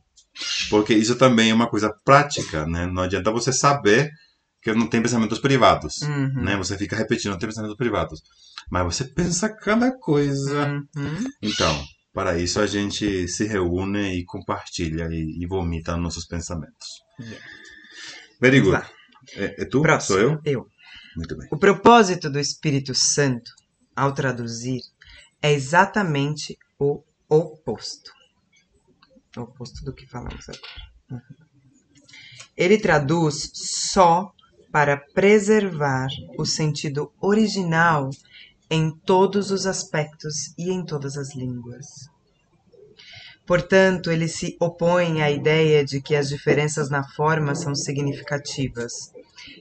[0.69, 2.85] Porque isso também é uma coisa prática, né?
[2.87, 4.09] Não adianta você saber
[4.61, 6.43] que não tem pensamentos privados, Uhum.
[6.43, 6.57] né?
[6.57, 8.21] Você fica repetindo, não tem pensamentos privados.
[8.69, 10.83] Mas você pensa cada coisa.
[10.93, 11.23] Uhum.
[11.41, 16.87] Então, para isso a gente se reúne e compartilha e, e vomita nossos pensamentos.
[17.17, 17.45] Yeah.
[18.41, 18.83] Very good.
[19.35, 19.81] É, é tu?
[19.81, 20.17] Próximo.
[20.17, 20.41] Sou eu?
[20.43, 20.67] Eu.
[21.15, 21.47] Muito bem.
[21.51, 23.51] O propósito do Espírito Santo,
[23.95, 24.81] ao traduzir,
[25.41, 28.11] é exatamente o oposto.
[29.37, 30.61] O oposto do que falamos agora.
[31.11, 31.45] Uhum.
[32.57, 34.31] Ele traduz só
[34.71, 36.07] para preservar
[36.37, 38.09] o sentido original
[38.69, 41.85] em todos os aspectos e em todas as línguas.
[43.45, 49.14] Portanto, ele se opõe à ideia de que as diferenças na forma são significativas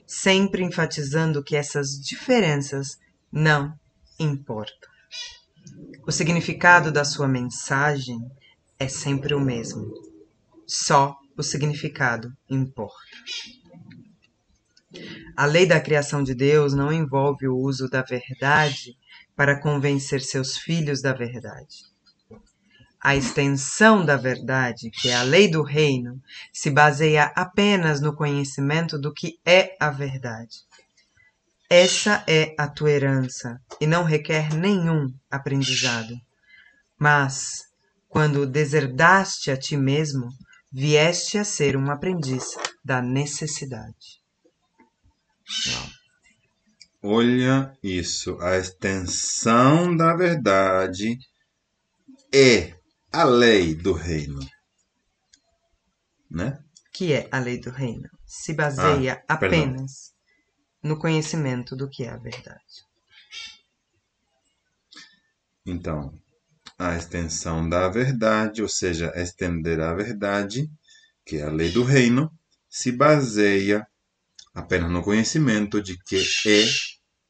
[0.05, 2.97] sempre enfatizando que essas diferenças
[3.31, 3.77] não
[4.19, 4.89] importam.
[6.07, 8.19] O significado da sua mensagem
[8.79, 9.91] é sempre o mesmo.
[10.67, 12.95] Só o significado importa.
[15.35, 18.97] A lei da criação de Deus não envolve o uso da verdade
[19.35, 21.94] para convencer seus filhos da verdade.
[23.05, 26.19] A extensão da verdade, que é a lei do reino,
[26.51, 30.65] se baseia apenas no conhecimento do que é a verdade.
[31.69, 36.19] Essa é a tua herança e não requer nenhum aprendizado.
[36.97, 37.65] Mas,
[38.09, 40.27] quando deserdaste a ti mesmo,
[40.73, 44.19] vieste a ser um aprendiz da necessidade.
[47.03, 48.35] Olha isso.
[48.41, 51.19] A extensão da verdade
[52.33, 52.73] é
[53.15, 54.41] a lei do reino.
[56.29, 56.59] Né?
[56.93, 58.09] Que é a lei do reino?
[58.25, 60.13] Se baseia Ah, apenas
[60.83, 62.83] no conhecimento do que é a verdade.
[65.65, 66.13] Então,
[66.77, 70.69] a extensão da verdade, ou seja, estender a verdade,
[71.25, 72.29] que é a lei do reino,
[72.69, 73.87] se baseia
[74.53, 76.65] apenas no conhecimento de que é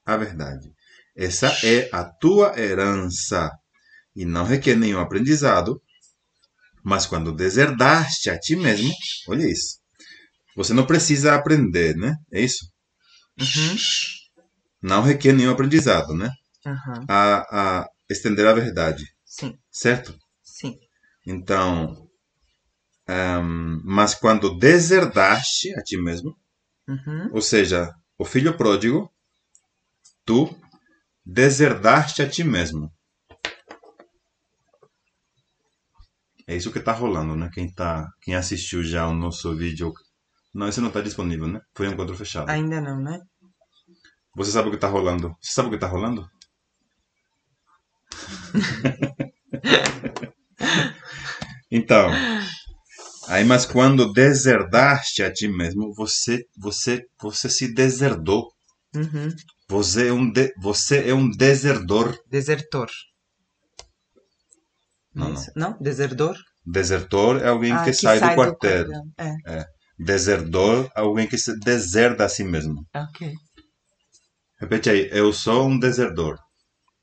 [0.04, 0.74] a verdade.
[1.16, 3.52] Essa é a tua herança
[4.16, 5.82] e não requer nenhum aprendizado,
[6.84, 8.91] mas quando deserdaste a ti mesmo,
[9.28, 9.80] olha isso.
[10.55, 12.16] Você não precisa aprender, né?
[12.32, 12.66] É isso?
[13.39, 13.76] Uhum.
[14.82, 16.30] Não requer nenhum aprendizado, né?
[16.66, 17.05] Aham.
[17.09, 20.18] A, a estender a verdade, Sim, certo?
[20.43, 20.78] sim.
[21.28, 22.07] Então,
[23.07, 26.36] ehm, mas quando deserdaste a ti mesmo,
[26.88, 27.30] Uhum.
[27.34, 29.11] ou seja, o filho pródigo,
[30.24, 30.55] tu
[31.26, 32.91] deserdaste a ti mesmo.
[36.48, 37.50] É isso que tá rolando, né?
[37.52, 39.91] Quem, tá, quem assistiu já o nosso vídeo.
[40.54, 41.60] Não, esse não tá disponível, né?
[41.74, 42.50] Foi um encontro fechado.
[42.50, 43.20] Ainda não, né?
[44.36, 45.36] Você sabe o que tá rolando?
[45.41, 46.30] Você sabe o que tá rolando?
[51.72, 52.12] então,
[53.28, 58.52] aí mas quando deserdaste a ti mesmo, você você você se deserdou.
[58.96, 59.30] Uhum.
[59.70, 62.18] Você é um de, você é um deserdor.
[62.30, 62.89] Desertor.
[65.16, 65.51] Não, Isso?
[65.55, 65.78] não.
[65.80, 66.36] Desertor?
[66.66, 68.86] Desertor é alguém Ah, que, sai, do quartel.
[68.88, 69.01] quartel.
[69.47, 69.66] É,
[69.97, 72.86] Deserdor é alguém que se deserda a si mesmo.
[72.93, 73.34] ok.
[74.59, 76.38] Repete aí, eu sou um deserdor.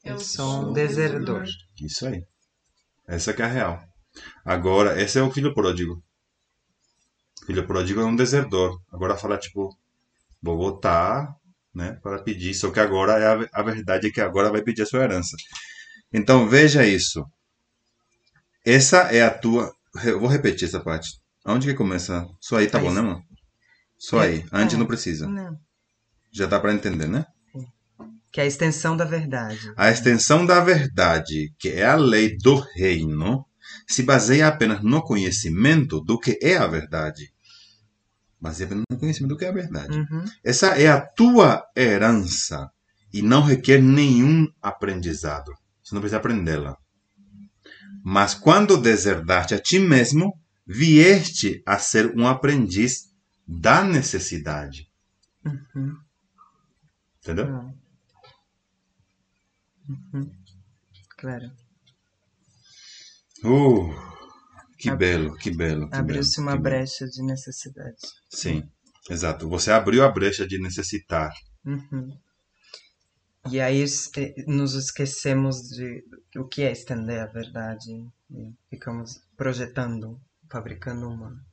[0.04, 1.44] Eu sou um desertor.
[1.80, 2.22] Isso aí.
[3.06, 3.80] Essa que é a real.
[4.44, 6.02] Agora, esse é o filho pródigo.
[7.46, 8.78] Filho pródigo é um desertor.
[8.92, 9.68] Agora fala tipo,
[10.42, 11.34] vou voltar,
[11.74, 12.54] né, para pedir.
[12.54, 15.36] Só que agora é a, a verdade é que agora vai pedir a sua herança.
[16.12, 17.24] Então veja isso.
[18.64, 19.72] Essa é a tua.
[20.04, 21.20] Eu vou repetir essa parte.
[21.44, 22.26] Onde que começa?
[22.40, 22.84] Só aí tá Aí.
[22.84, 23.22] bom, né, mano?
[23.98, 24.44] Só aí.
[24.52, 24.78] Antes É.
[24.78, 25.28] não precisa.
[25.28, 25.58] Não.
[26.30, 27.26] Já dá para entender, né?
[28.32, 29.72] Que é a extensão da verdade.
[29.76, 33.44] A extensão da verdade, que é a lei do reino,
[33.86, 37.30] se baseia apenas no conhecimento do que é a verdade.
[38.40, 39.98] Baseia apenas no conhecimento do que é a verdade.
[39.98, 40.24] Uhum.
[40.42, 42.70] Essa é a tua herança
[43.12, 45.52] e não requer nenhum aprendizado.
[45.84, 46.76] Você não precisa aprendê-la.
[48.04, 53.12] Mas quando deserdaste a ti mesmo, vieste a ser um aprendiz
[53.46, 54.90] da necessidade.
[55.44, 55.96] Uhum.
[57.20, 57.46] Entendeu?
[59.88, 60.30] Uhum.
[61.16, 61.52] Claro.
[63.44, 63.94] Uh,
[64.78, 65.88] que belo, que belo.
[65.92, 66.76] Abriu-se uma que belo.
[66.76, 67.96] brecha de necessidade.
[68.28, 68.68] Sim,
[69.08, 69.48] exato.
[69.48, 71.32] Você abriu a brecha de necessitar.
[71.64, 72.16] Uhum.
[73.50, 73.84] E aí
[74.46, 76.04] nos esquecemos de
[76.36, 77.90] o que é estender a verdade
[78.30, 81.44] e ficamos projetando, fabricando uma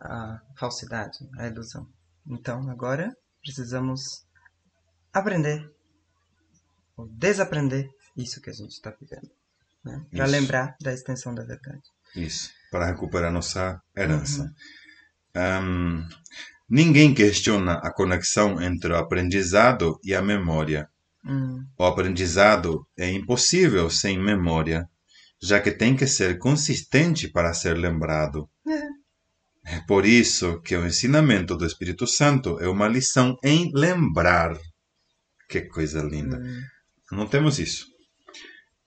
[0.00, 1.86] a falsidade, a ilusão.
[2.26, 4.24] Então agora precisamos
[5.12, 5.70] aprender
[6.96, 9.30] ou desaprender isso que a gente está vivendo,
[9.84, 10.06] né?
[10.10, 11.82] Para lembrar da extensão da verdade.
[12.16, 14.54] Isso, para recuperar nossa herança.
[15.34, 16.08] Ahn,
[16.70, 20.88] ninguém questiona a conexão entre o aprendizado e a memória.
[21.24, 24.86] Hum, O aprendizado é impossível sem memória,
[25.42, 28.48] já que tem que ser consistente para ser lembrado.
[29.64, 34.56] É por isso que o ensinamento do Espírito Santo é uma lição em lembrar.
[35.48, 36.38] Que coisa linda.
[36.38, 36.60] hum,
[37.12, 37.86] Não temos isso.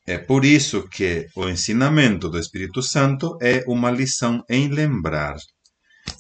[0.06, 5.36] É por isso que o ensinamento do Espírito Santo é uma lição em lembrar.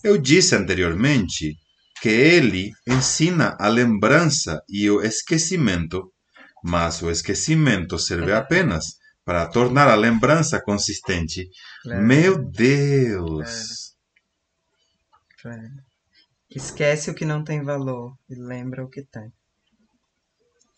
[0.03, 1.55] Eu disse anteriormente
[2.01, 6.11] que ele ensina a lembrança e o esquecimento,
[6.61, 11.47] mas o esquecimento serve apenas para tornar a lembrança consistente.
[11.83, 13.93] claro, Meu Deus!
[15.41, 15.69] claro.
[16.49, 19.31] Esquece o que não tem valor e lembra o que tem.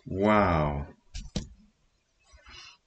[0.07, 0.87] Uau!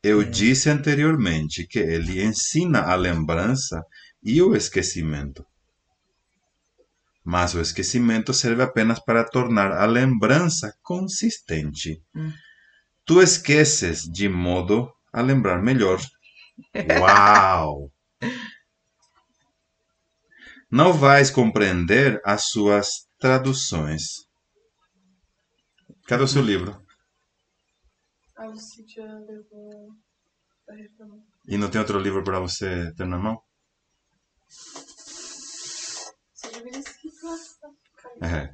[0.03, 3.83] Eu disse anteriormente que ele ensina a lembrança
[4.23, 5.45] e o esquecimento.
[7.31, 12.03] Mas o esquecimento serve apenas para tornar a lembrança consistente.
[12.17, 12.33] Hum.
[13.05, 16.01] Tu esqueces de modo a lembrar melhor.
[16.99, 17.93] Uau!
[20.71, 24.05] Não vais compreender as suas traduções.
[26.07, 26.83] Cadê o seu livro?
[28.39, 29.91] A Lucia levou
[30.67, 31.23] a reforma.
[31.47, 33.39] E não tem outro livro para você ter na mão?
[38.23, 38.45] É.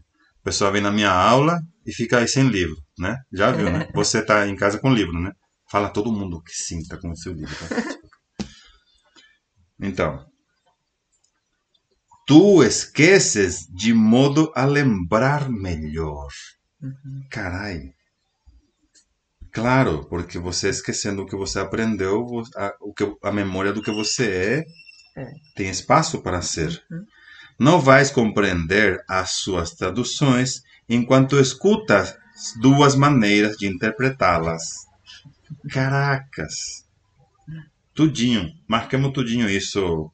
[0.40, 3.16] O pessoal vem na minha aula e fica aí sem livro, né?
[3.32, 3.88] Já viu, né?
[3.94, 5.32] Você tá em casa com livro, né?
[5.70, 7.54] Fala todo mundo que sim, tá com o seu livro.
[7.56, 7.66] Tá?
[9.80, 10.24] Então.
[12.26, 16.28] Tu esqueces de modo a lembrar melhor.
[16.80, 17.26] Uhum.
[17.30, 17.90] Carai.
[19.52, 22.24] Claro, porque você esquecendo o que você aprendeu,
[22.56, 24.64] a, o que, a memória do que você
[25.16, 25.32] é, É.
[25.54, 26.82] tem espaço para ser.
[26.90, 27.04] Uhum.
[27.58, 32.16] Não vais compreender as suas traduções enquanto escutas
[32.60, 34.86] duas maneiras de interpretá-las.
[35.70, 36.84] Caracas!
[37.94, 38.52] Tudinho.
[38.66, 40.10] Marquemos tudinho isso,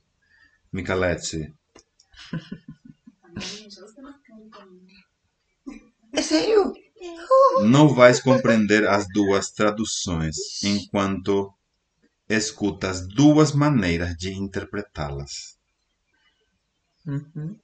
[0.70, 1.55] também.
[6.12, 6.74] É sério?
[7.64, 11.53] Não vais compreender as duas traduções enquanto
[12.28, 15.59] escutas duas maneiras de interpretá-las.
[17.11, 17.56] Uhum.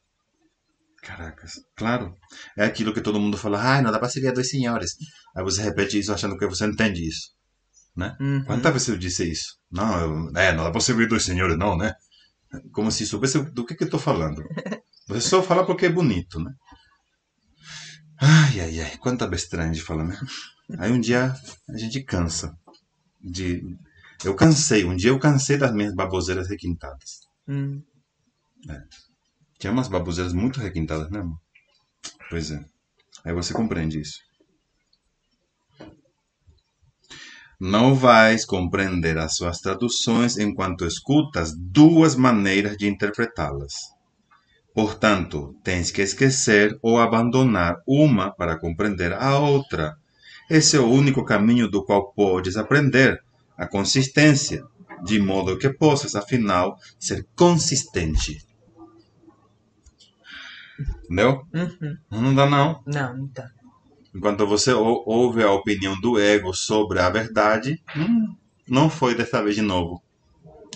[1.02, 2.16] Caracas, claro.
[2.56, 4.96] É aquilo que todo mundo fala, ai, não dá pra servir a dois senhores.
[5.36, 7.36] Aí você repete isso achando que você entende isso.
[8.20, 8.44] Uhum.
[8.44, 9.56] Quantas vezes eu disse isso?
[9.70, 11.94] Não, eu, é, não dá pra servir dois senhores, não, né?
[12.72, 14.42] Como se soubesse do que, que eu tô falando.
[15.08, 16.52] Você só fala porque é bonito, né?
[18.20, 20.18] Ai, ai, ai, quanta besteira a gente fala, né?
[20.78, 21.34] Aí um dia
[21.68, 22.56] a gente cansa
[23.20, 23.62] de.
[24.24, 27.20] Eu cansei, um dia eu cansei das minhas baboseiras requintadas.
[27.48, 27.82] Hum.
[29.58, 31.38] Tinha umas baboseiras muito requintadas, né, amor?
[32.28, 32.64] Pois é.
[33.24, 34.20] Aí você compreende isso.
[37.58, 43.72] Não vais compreender as suas traduções enquanto escutas duas maneiras de interpretá-las.
[44.74, 49.96] Portanto, tens que esquecer ou abandonar uma para compreender a outra.
[50.50, 53.18] Esse é o único caminho do qual podes aprender
[53.56, 54.62] a consistência,
[55.02, 58.44] de modo que possas, afinal, ser consistente.
[61.04, 61.46] Entendeu?
[61.54, 61.96] Uhum.
[62.10, 62.82] Não dá não.
[62.86, 63.50] Não, não tá.
[64.14, 68.34] Enquanto você ou- ouve a opinião do ego sobre a verdade, hum,
[68.68, 70.02] não foi dessa vez de novo.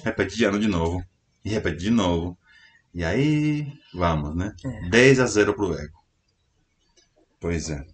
[0.05, 1.05] Repete de ano de novo.
[1.44, 2.36] E repete de novo.
[2.92, 4.55] E aí, vamos, né?
[4.64, 4.88] É.
[4.90, 5.98] 10 a 0 pro ego.
[7.38, 7.86] Pois é.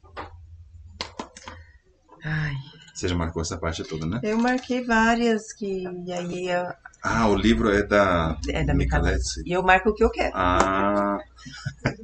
[2.25, 2.55] Ai,
[2.95, 4.21] Você já marcou essa parte toda, né?
[4.23, 6.73] eu marquei várias que e aí eu-
[7.09, 9.43] Ah, o livro é da é da Michalete.
[9.45, 10.33] E eu marco o que eu quero.
[10.35, 11.19] Ah,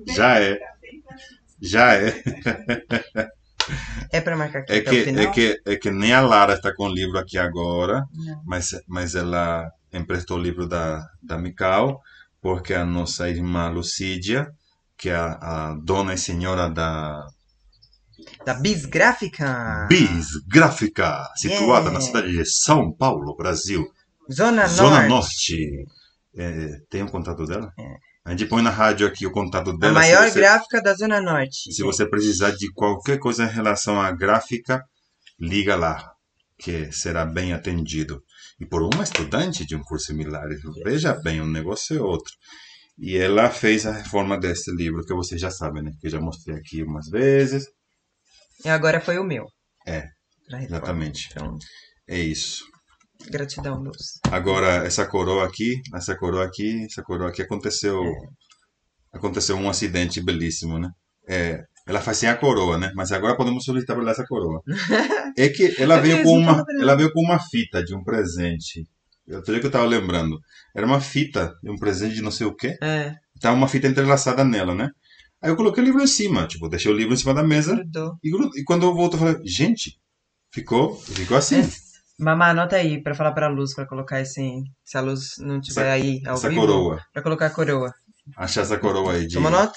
[0.08, 0.58] já é.
[1.60, 2.22] Já é.
[4.10, 5.22] É para marcar aqui É que, o final.
[5.24, 8.42] é, que, é que nem a Lara está com o livro aqui agora, Não.
[8.44, 12.00] mas, mas ela emprestou o livro da, da Mical,
[12.40, 14.50] porque a nossa irmã Lucídia,
[14.98, 17.24] que é a, a dona e senhora da
[18.44, 19.86] Da Bis Gráfica.
[19.88, 21.92] Bis Gráfica, situada Yeah.
[21.92, 23.86] na cidade de São Paulo, Brasil,
[24.30, 25.08] Zona, Zona Norte.
[25.08, 25.84] Norte.
[26.36, 27.72] É, tem o contato dela?
[27.78, 27.94] É.
[28.24, 29.92] A gente põe na rádio aqui o contato A dela.
[29.94, 31.72] maior se você, gráfica da Zona Norte.
[31.72, 34.82] se você precisar de qualquer coisa em relação à gráfica,
[35.40, 36.12] liga lá,
[36.58, 38.22] que será bem atendido.
[38.60, 40.46] E por uma estudante de um curso similar,
[40.84, 42.32] veja bem, um negócio é outro.
[42.96, 45.90] E ela fez a reforma desse livro, que vocês já sabem, né?
[46.00, 47.64] Que eu já mostrei aqui umas vezes.
[48.64, 49.46] E agora foi o meu.
[49.84, 50.04] É,
[50.60, 51.28] exatamente.
[51.32, 51.58] Então,
[52.08, 52.62] É isso.
[53.30, 54.20] Gratidão, Luz.
[54.30, 58.00] Agora, essa coroa aqui, essa coroa aqui, essa coroa aqui aconteceu.
[59.12, 60.88] Aconteceu um acidente belíssimo, né?
[61.28, 62.90] É, ela faz sem a coroa, né?
[62.94, 64.62] Mas agora podemos solicitar para essa coroa.
[65.38, 66.94] É que ela veio É com uma, ela.
[66.94, 68.86] veio com uma fita de um presente.
[69.26, 70.38] Eu que eu tava lembrando.
[70.76, 72.76] Era uma fita de um presente de não sei o quê.
[72.82, 74.90] É, Tava uma fita entrelaçada nela, né?
[75.40, 77.74] Aí eu coloquei o livro em cima, tipo, deixei o livro em cima da mesa
[77.74, 78.12] grudou.
[78.22, 79.98] e, e quando eu volto eu falei, gente,
[80.52, 81.62] ficou, ficou assim.
[82.22, 84.40] Mamá, anota aí pra falar pra Luz, pra colocar esse.
[84.84, 86.60] Se a Luz não tiver Essa- aí ao Essa vivo.
[86.60, 87.00] coroa.
[87.12, 87.92] Pra colocar a coroa.
[88.36, 89.34] Achar essa coroa aí de.
[89.34, 89.76] Toma nota?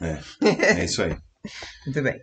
[0.00, 1.16] É isso aí.
[1.86, 2.18] Muito bem.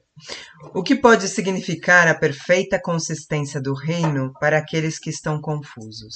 [0.74, 6.14] O que pode significar a perfeita consistência do reino para aqueles que estão confusos?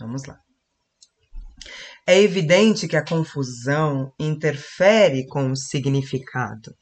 [0.00, 0.38] Vamos lá.
[2.06, 6.74] É evidente que a confusão interfere com o significado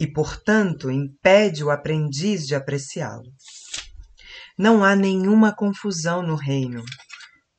[0.00, 3.30] e, portanto, impede o aprendiz de apreciá-lo.
[4.56, 6.84] Não há nenhuma confusão no reino,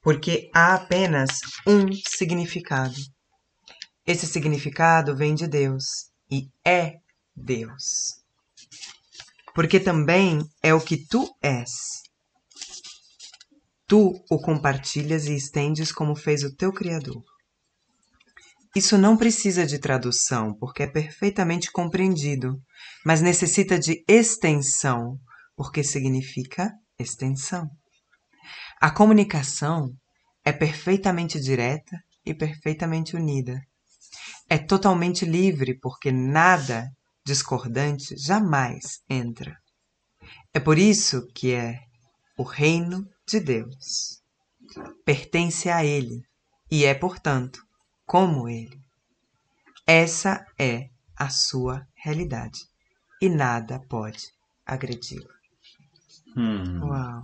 [0.02, 2.96] porque há apenas um significado.
[4.08, 5.84] Esse significado vem de Deus
[6.32, 7.00] e é
[7.36, 8.24] Deus.
[9.54, 11.72] Porque também é o que tu és.
[13.88, 17.24] Tu o compartilhas e estendes como fez o teu Criador.
[18.76, 22.62] Isso não precisa de tradução, porque é perfeitamente compreendido,
[23.06, 25.18] mas necessita de extensão,
[25.56, 27.70] porque significa extensão.
[28.80, 29.96] A comunicação
[30.44, 33.62] é perfeitamente direta e perfeitamente unida
[34.48, 36.92] é totalmente livre porque nada
[37.26, 39.58] discordante jamais entra.
[40.54, 41.80] É por isso que é
[42.38, 44.22] o reino de Deus.
[45.04, 46.24] Pertence a Ele
[46.70, 47.66] e é, portanto,
[48.06, 48.80] como Ele.
[49.86, 52.60] Essa é a sua realidade
[53.22, 54.28] e nada pode
[54.66, 55.35] agredi-la.
[56.36, 56.82] Hum.
[56.84, 57.22] Uau!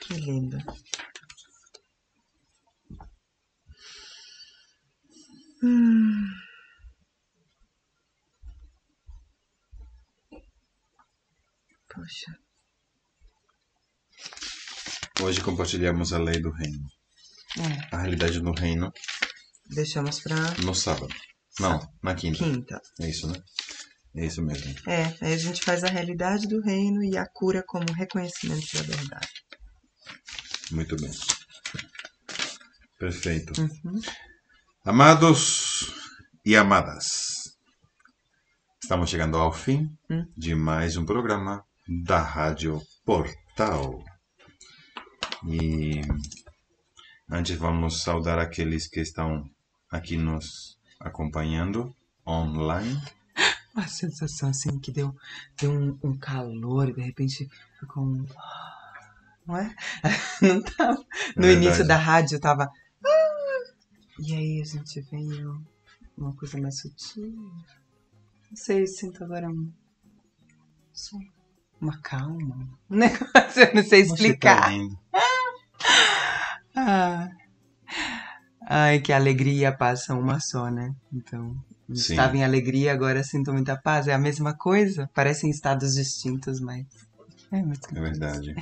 [0.00, 0.58] Que lindo.
[5.62, 6.32] Hum.
[11.88, 12.32] Poxa.
[15.22, 16.86] Hoje compartilhamos a lei do reino.
[17.58, 18.90] É, A realidade do reino
[19.66, 21.14] deixamos pra no sábado.
[21.60, 22.38] Não, na quinta.
[22.38, 22.80] quinta.
[23.00, 23.38] É isso, né?
[24.14, 24.74] É isso mesmo.
[24.86, 28.82] É, aí a gente faz a realidade do reino e a cura como reconhecimento da
[28.82, 29.28] verdade.
[30.70, 31.10] Muito bem.
[32.98, 33.60] Perfeito.
[33.60, 34.00] Uhum.
[34.84, 35.92] Amados
[36.44, 37.56] e amadas,
[38.82, 40.26] estamos chegando ao fim Hum.
[40.36, 41.64] de mais um programa
[42.04, 44.04] da Rádio Portal.
[45.46, 46.00] E
[47.30, 49.48] antes vamos saudar aqueles que estão
[49.90, 51.94] aqui nos acompanhando
[52.26, 53.00] online.
[53.74, 55.14] Uma sensação assim que deu,
[55.60, 57.48] deu um, um calor e de repente
[57.80, 58.26] ficou um.
[59.46, 59.74] Não é?
[60.42, 61.04] Não tava.
[61.36, 61.88] No É início verdade.
[61.88, 62.64] da rádio tava.
[63.04, 63.72] "Ah",
[64.18, 65.64] E aí a gente veio
[66.16, 67.32] uma coisa mais sutil.
[68.50, 69.72] Não sei, sinto agora um.
[71.80, 72.68] Uma calma.
[72.90, 74.70] Um negócio, eu não sei tá explicar.
[74.70, 74.98] lindo.
[76.76, 77.28] Ah.
[78.68, 80.94] Ai, que alegria a paz são uma só, né?
[81.12, 81.56] Então,
[81.94, 82.12] Sim.
[82.14, 84.06] estava em alegria, agora sinto muita paz.
[84.08, 85.08] É a mesma coisa?
[85.14, 86.84] Parecem estados distintos, mas.
[87.50, 88.54] É, muito, É verdade.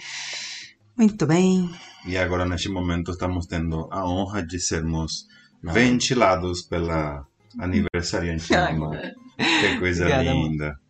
[0.97, 1.71] muito bem.
[2.07, 5.27] E agora, neste momento, estamos tendo a honra de sermos
[5.63, 7.25] ventilados pela
[7.59, 8.49] aniversariante.
[8.49, 10.49] Que coisa Obrigada, amor.
[10.51, 10.81] linda.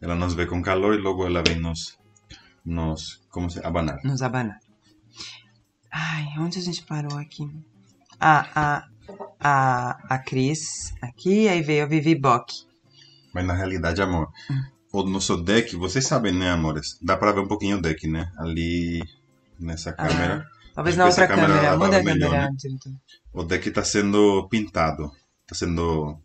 [0.00, 1.98] Ela nos vê com calor e logo ela vem nos,
[2.64, 3.98] nos como se, abanar.
[4.04, 4.58] Nos abanar.
[5.90, 7.48] Ai, onde a gente parou aqui?
[8.20, 8.84] Ah, a,
[9.40, 12.54] a, a Cris aqui, aí veio a Vivi Bock.
[13.34, 14.28] Mas na realidade, amor,
[14.92, 16.98] o nosso deck, vocês sabem, né, amores?
[17.02, 18.30] Dá pra ver um pouquinho o deck, né?
[18.38, 19.02] Ali
[19.58, 20.46] nessa câmera.
[20.74, 21.76] Talvez Acho na outra câmera câmera.
[21.76, 22.50] Muda a câmera, melhor, né?
[22.56, 22.92] diretor.
[23.32, 25.10] O deck tá sendo pintado.
[25.46, 26.16] Tá sendo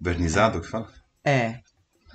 [0.00, 0.88] vernizado que fala?
[1.24, 1.58] É.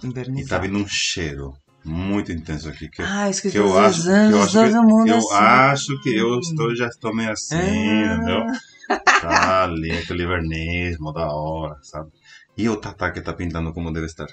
[0.03, 0.49] E Invernizado.
[0.49, 1.53] tá vindo um cheiro
[1.83, 2.89] muito intenso aqui.
[2.89, 5.33] Que Ah, esqueci que eu acho, que eu acho que, todo mundo eu assim.
[5.33, 8.15] acho que eu estou, já estou meio assim, Ah.
[8.15, 8.43] entendeu?
[8.87, 12.09] Tá ali, aquele verniz, mó da hora, sabe?
[12.57, 14.27] E o Tatá que tá pintando como deve estar.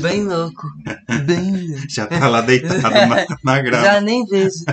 [0.00, 0.66] Bem louco.
[1.26, 1.86] Bem louco.
[1.90, 3.84] Já tá lá deitado na, na grama.
[3.84, 4.64] Já nem vejo.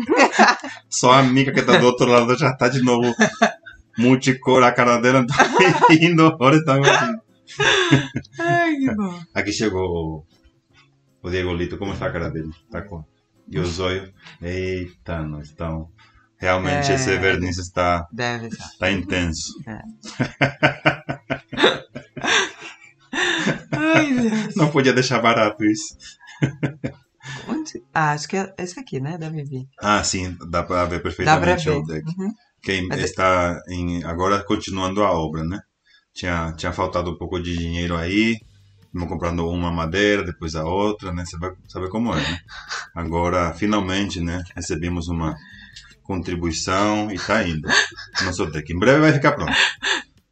[0.90, 3.14] Só a amiga que tá do outro lado já tá de novo
[3.98, 5.46] multicor, a cara dela tá
[5.94, 6.76] indo, olha, tá.
[8.40, 9.20] Ai, que bom.
[9.34, 10.24] Aqui chegou
[11.22, 12.50] o- Diego Lito, como está a cara dele?
[12.70, 13.04] Tá com...
[13.48, 14.12] E o zóio?
[14.40, 15.88] Eita, nós estão...
[16.42, 16.94] Realmente É.
[16.96, 18.66] esse verniz está, Deve estar.
[18.66, 19.52] está intenso.
[23.70, 24.56] Ai, Deus.
[24.56, 25.96] Não podia deixar barato isso.
[27.48, 27.82] Onde?
[27.94, 29.16] Ah, acho que é esse aqui, né?
[29.16, 29.68] Da Vivi.
[29.80, 31.76] Ah, sim, dá para ver Dá pra perfeitamente ver.
[31.76, 32.04] o deck.
[32.18, 32.32] Uhum.
[32.60, 35.60] Quem Mas é- está em, agora continuando a obra, né?
[36.12, 38.36] Tinha, tinha faltado um pouco de dinheiro aí,
[38.86, 41.24] Estamos comprando uma madeira, depois a outra, né?
[41.24, 42.38] Você vai saber como é, né?
[42.94, 44.42] Agora, finalmente, né?
[44.54, 45.34] Recebemos uma
[46.02, 47.68] contribuição e tá indo.
[48.24, 48.72] Nosso deck.
[48.72, 49.52] Em breve vai ficar pronto.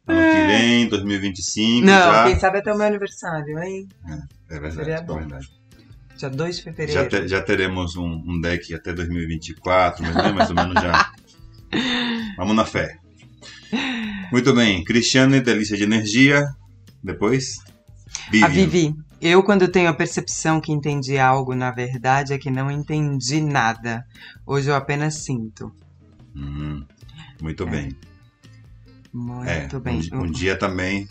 [0.07, 2.23] Ano que vem, 2025, Não, já.
[2.25, 3.87] quem sabe até o meu aniversário, hein?
[4.49, 5.15] É verdade, Seria é bom.
[5.19, 5.47] verdade.
[6.17, 6.91] Dia 2 de fevereiro.
[6.93, 11.11] Já, te- já teremos um, um deck até 2024, mas né, mais ou menos já.
[12.37, 12.97] Vamos na fé.
[14.31, 16.45] Muito bem, Cristiane, delícia de energia.
[17.03, 17.57] Depois,
[18.29, 18.45] Vivian.
[18.45, 22.71] A Vivi, eu quando tenho a percepção que entendi algo, na verdade é que não
[22.71, 24.05] entendi nada.
[24.45, 25.71] Hoje eu apenas sinto.
[26.35, 26.83] Hum,
[27.41, 27.95] muito bem.
[29.13, 30.01] Muito É, bem.
[30.13, 31.07] Um, um dia também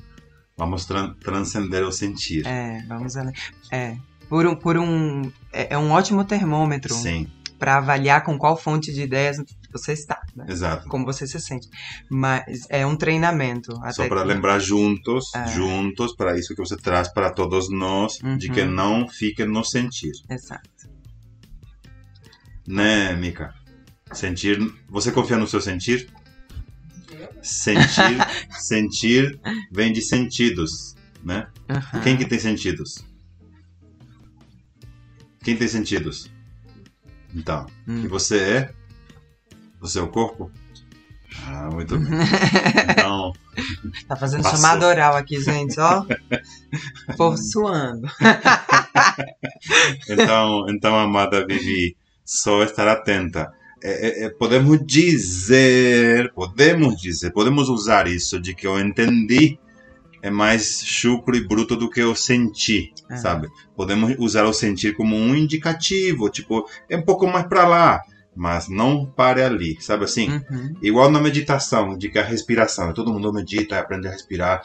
[0.57, 2.47] vamos tran- transcender o sentir.
[2.47, 3.35] É, vamos além.
[3.71, 3.97] É,
[4.29, 7.27] por um, por um é, é um ótimo termômetro Sim,
[7.59, 9.37] para avaliar com qual fonte de ideias
[9.73, 10.47] você está, né?
[10.49, 10.89] exato.
[10.89, 11.69] como você se sente.
[12.11, 13.73] Mas é um treinamento.
[13.93, 15.47] Só para que- lembrar juntos, É.
[15.49, 18.55] juntos, para isso que você traz para todos nós, de Uhum.
[18.55, 20.13] que não fique no sentir.
[20.29, 20.69] Exato.
[22.67, 23.55] Né, Mika?
[24.13, 24.59] Sentir.
[24.89, 26.09] Você confia no seu sentir?
[27.43, 28.17] Sentir,
[28.61, 29.41] sentir
[29.73, 30.95] vem de sentidos,
[31.25, 31.49] né?
[31.69, 32.01] Aham.
[32.01, 33.05] Quem que tem sentidos?
[35.43, 36.31] Quem tem sentidos?
[37.35, 38.03] Então, Hum.
[38.05, 38.75] e você é?
[39.81, 40.51] Você é o corpo?
[41.47, 42.09] Ah, muito bem.
[42.91, 43.33] Então,
[44.09, 44.59] Tá fazendo Passou.
[44.59, 46.05] chamada oral aqui, gente, ó.
[47.17, 48.09] Povo suando.
[50.09, 53.53] então, então, amada Vivi, só estar atenta.
[53.83, 59.59] É, é, é, podemos dizer, podemos dizer, podemos usar isso de que eu entendi
[60.23, 63.17] é mais chucro e bruto do que eu senti, É.
[63.17, 63.49] sabe?
[63.75, 68.03] Podemos usar o sentir como um indicativo, tipo, é um pouco mais para lá,
[68.41, 70.31] mas não pare ali, sabe assim?
[70.31, 74.63] Uhum, Igual na meditação, de que a respiração, todo mundo medita, aprende a respirar,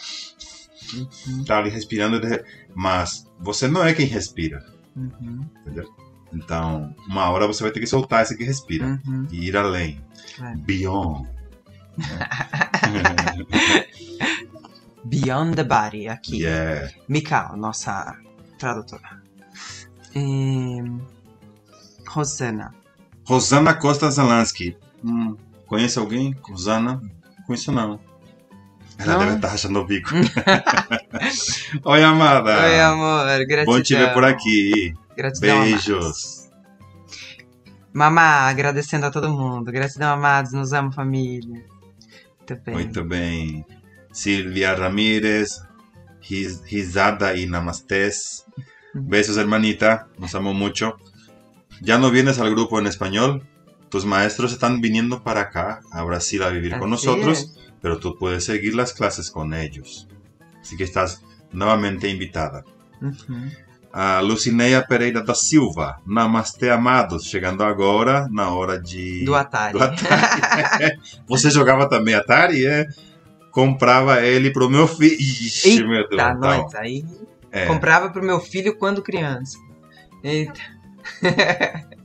[0.93, 2.21] uhum, tá ali respirando,
[2.73, 4.65] mas você não é quem respira.
[4.95, 5.45] uhum,
[6.32, 9.28] Então, uma hora você vai ter que soltar esse que respira uhum.
[9.30, 10.01] e ir além.
[10.41, 10.55] É.
[10.55, 11.28] Beyond.
[15.03, 16.43] Beyond the Body, aqui.
[16.43, 16.89] yeah.
[17.09, 18.17] Mikal, nossa
[18.57, 19.21] tradutora.
[20.15, 20.82] E...
[22.07, 22.84] Rosana.
[23.26, 24.78] Rosana Costa Zalansky.
[25.03, 25.36] Hum,
[25.67, 26.36] conhece alguém?
[26.41, 27.01] Rosana?
[27.45, 27.99] Conheço não.
[28.97, 29.19] Ela Não?
[29.19, 30.09] deve estar rachando o bico.
[31.84, 32.63] Oi, amada.
[32.63, 33.26] Oi, amor.
[33.45, 33.65] Gratidão.
[33.65, 34.93] Bom te ver por aqui.
[35.17, 35.71] Gratidão, amados.
[35.86, 36.49] Beijos.
[37.93, 39.71] Mamá, agradecendo a todo mundo.
[39.71, 40.53] Gratidão, amados.
[40.53, 41.63] Nos amo, família.
[42.47, 42.73] Muito bem.
[42.73, 43.65] Muito bem.
[44.13, 45.61] Silvia Ramírez,
[46.21, 48.45] ris- risada y namastés.
[48.93, 50.07] Besos, hermanita.
[50.17, 50.95] Nos amo mucho.
[51.82, 53.47] Ya no vienes al grupo en español.
[53.89, 57.71] Tus maestros están viniendo para acá, a Brasil, a vivir con Así nosotros, es.
[57.82, 60.07] pero tú puedes seguir las clases con ellos.
[60.59, 62.63] Así que estás nuevamente invitada.
[63.01, 63.51] Uhum.
[63.93, 66.01] A Lucineia Pereira da Silva.
[66.05, 67.26] Namastê, amados.
[67.26, 69.23] Chegando agora na hora de.
[69.23, 69.71] Do Atari.
[69.71, 70.99] do Atari.
[71.28, 72.65] Você jogava também Atari?
[72.65, 72.88] É?
[73.51, 75.13] Comprava ele pro meu filho.
[75.13, 76.21] Ixi, Eita, meu Deus.
[76.21, 76.76] Tá, nós.
[76.76, 77.05] Aí
[77.49, 79.57] é, comprava pro meu filho quando criança.
[80.21, 80.59] Eita.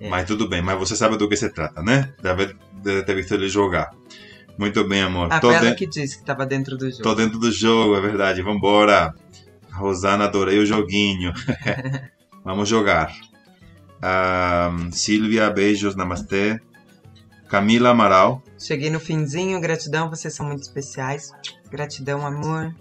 [0.00, 0.08] É.
[0.08, 2.12] Mas tudo bem, mas você sabe do que se trata, né?
[2.20, 3.92] Deve, deve ter visto ele jogar.
[4.58, 5.32] Muito bem, amor.
[5.32, 7.02] A Tô, Bela de- que disse que tava dentro do jogo.
[7.04, 8.42] tô dentro do jogo, é verdade.
[8.42, 9.14] Vambora.
[9.70, 11.32] Rosana, adorei o joguinho.
[12.44, 13.12] Vamos jogar.
[14.02, 16.60] Ahn, Silvia, beijos, namastê.
[17.48, 18.42] Camila Amaral.
[18.58, 21.30] Cheguei no finzinho, gratidão, vocês são muito especiais.
[21.70, 22.74] Gratidão, amor.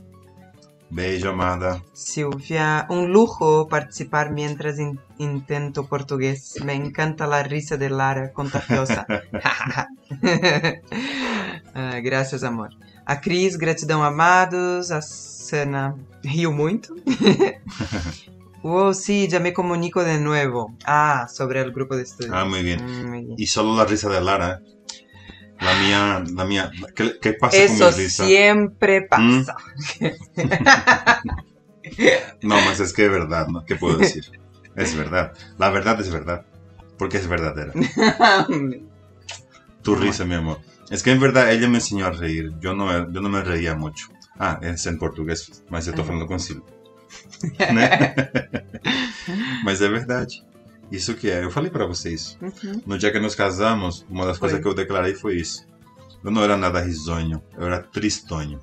[0.91, 1.81] Beijo, amada.
[1.93, 6.55] Silvia, un lujo participar mientras in- intento portugués.
[6.65, 9.05] Me encanta la risa de Lara contagiosa.
[11.73, 12.69] Ah, gracias, amor.
[13.05, 14.91] A Cris, gratidão amados.
[14.91, 16.93] A Sana riu muito.
[18.63, 20.75] Oh, sí, ya me comunico de nuevo.
[20.85, 22.31] Ah, sobre el grupo de estudio.
[22.35, 22.79] Ah, muy bien.
[22.79, 23.35] Mm, muy bien.
[23.35, 24.59] Y solo la risa de Lara.
[25.61, 26.71] La mía, la mía.
[26.95, 28.25] ¿Qué, qué pasa Eso con mi risa?
[28.25, 29.55] siempre pasa.
[32.41, 33.65] No, más es que es verdad, ¿no?
[33.65, 34.23] ¿Qué puedo decir?
[34.75, 35.33] Es verdad.
[35.57, 36.45] La verdad es verdad.
[36.97, 37.73] Porque es verdadera.
[39.81, 40.59] Tu risa, mi amor.
[40.89, 42.53] Es que en verdad ella me enseñó a reír.
[42.59, 44.07] Yo no, yo no me reía mucho.
[44.39, 46.63] Ah, es em português, mas eu tô falando com Silvio.
[47.59, 48.15] Né?
[49.63, 50.43] mas é verdade.
[50.91, 51.43] Isso que é.
[51.43, 52.37] Eu falei pra você isso.
[52.41, 52.81] Uhum.
[52.85, 54.49] No dia que nos casamos, uma das Foi.
[54.49, 55.65] coisas que eu declarei foi isso.
[56.23, 58.59] Eu não era nada risonho, eu era tristonho.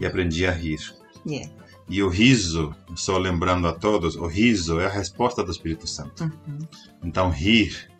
[0.00, 0.78] E aprendi a rir.
[1.26, 1.50] Yeah.
[1.88, 6.24] E o riso, só lembrando a todos, o riso é a resposta do Espírito Santo.
[6.24, 6.58] Uhum.
[7.02, 7.90] Então, rir,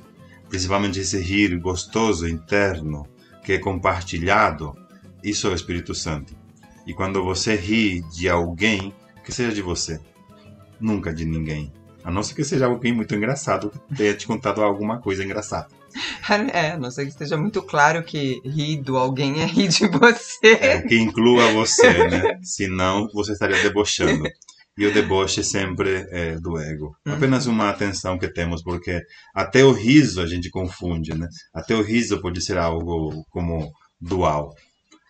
[0.49, 3.07] principalmente esse rir gostoso, interno,
[3.43, 4.77] que é compartilhado,
[5.25, 6.37] isso é o Espírito Santo.
[6.87, 8.95] E quando você ri de alguém,
[9.25, 10.01] que seja de você,
[10.79, 11.73] nunca de ninguém.
[12.03, 15.69] A não ser que seja alguém muito engraçado tenha te contado alguma coisa engraçada.
[16.53, 19.89] É, a não ser que esteja muito claro que rir do alguém é rir de
[19.89, 20.53] você.
[20.53, 22.39] É, que inclua você, né?
[22.45, 24.23] Senão você estaria debochando.
[24.79, 26.97] E o deboche sempre é do ego.
[27.05, 27.15] Uhum.
[27.15, 29.03] Apenas uma atenção que temos, porque
[29.35, 31.27] até o riso a gente confunde, né?
[31.53, 34.55] Até o riso pode ser algo como dual.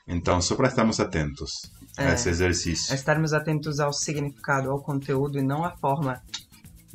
[0.09, 1.53] Então, só para estarmos atentos
[1.97, 2.15] a É.
[2.15, 2.93] esse exercício.
[2.93, 6.21] É estarmos atentos ao significado, ao conteúdo e não à forma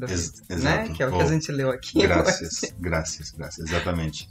[0.02, 0.89] Ex- riso, exato.
[0.89, 0.93] né?
[0.96, 2.00] Que é o que Oh, a gente leu aqui.
[2.02, 4.28] Graças, graças, graças, exatamente.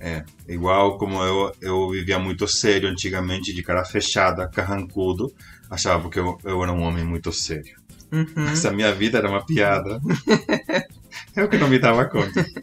[0.00, 5.32] É, igual como eu, eu vivia muito sério antigamente, de cara fechada, carrancudo,
[5.70, 7.76] achava que eu, eu era um homem muito sério.
[8.12, 8.48] Uhum.
[8.48, 10.00] Essa minha vida era uma piada.
[11.34, 12.44] eu que não me dava conta.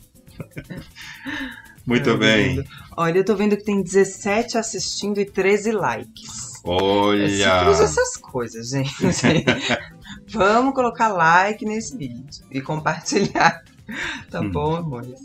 [1.85, 2.63] Muito É, bem.
[2.95, 6.40] Olha, eu tô vendo que tem 17 assistindo e 13 likes.
[6.63, 7.27] É Olha.
[7.59, 8.93] simples essas coisas, gente.
[10.33, 13.63] Vamos colocar like nesse vídeo e compartilhar.
[14.29, 14.51] Tá Hum.
[14.51, 15.19] bom, amores?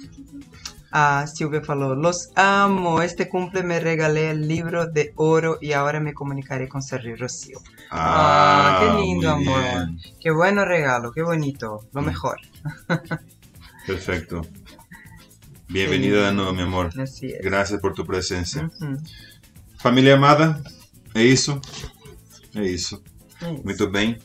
[0.90, 3.02] A Silvia falou: Los amo.
[3.02, 7.58] Este cumple me regalé el libro de oro y ahora me comunicaré con Sergio Rocío.
[7.90, 9.60] Ah, qué lindo, muy amor.
[9.62, 9.98] bien.
[10.20, 11.84] Qué bueno regalo, qué bonito.
[11.92, 12.06] Lo Mm.
[12.06, 12.38] mejor.
[13.86, 14.42] Perfecto.
[15.68, 16.90] Bienvenida de nuevo, mi amor.
[17.00, 17.42] Así es.
[17.42, 18.70] Gracias por tu presencia.
[18.80, 18.96] Uhum.
[19.78, 20.60] Família amada,
[21.16, 21.60] é isso?
[22.54, 23.02] É isso.
[23.42, 23.62] É isso.
[23.64, 24.18] Muito bem.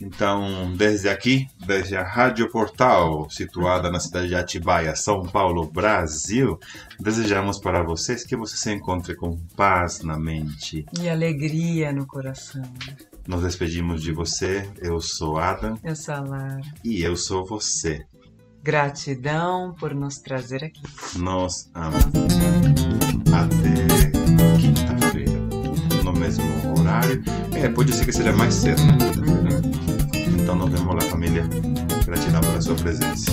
[0.00, 6.58] Então, desde aqui, desde a Rádio Portal, situada na cidade de Atibaia, São Paulo, Brasil,
[7.00, 10.84] desejamos para vocês que você se encontre com paz na mente.
[11.00, 12.62] E alegria no coração.
[13.26, 14.68] Nos despedimos de você.
[14.78, 16.60] Eu sou Adam Eu sou a Lara.
[16.84, 18.04] e eu sou você.
[18.62, 20.82] Gratidão por nos trazer aqui.
[21.16, 22.83] Nós amamos.
[27.04, 27.22] Horário.
[27.52, 28.98] É, pode ser que seja mais cedo, né?
[30.26, 31.44] Então, nos vemos lá, família.
[32.06, 33.30] Gratidão pela sua presença.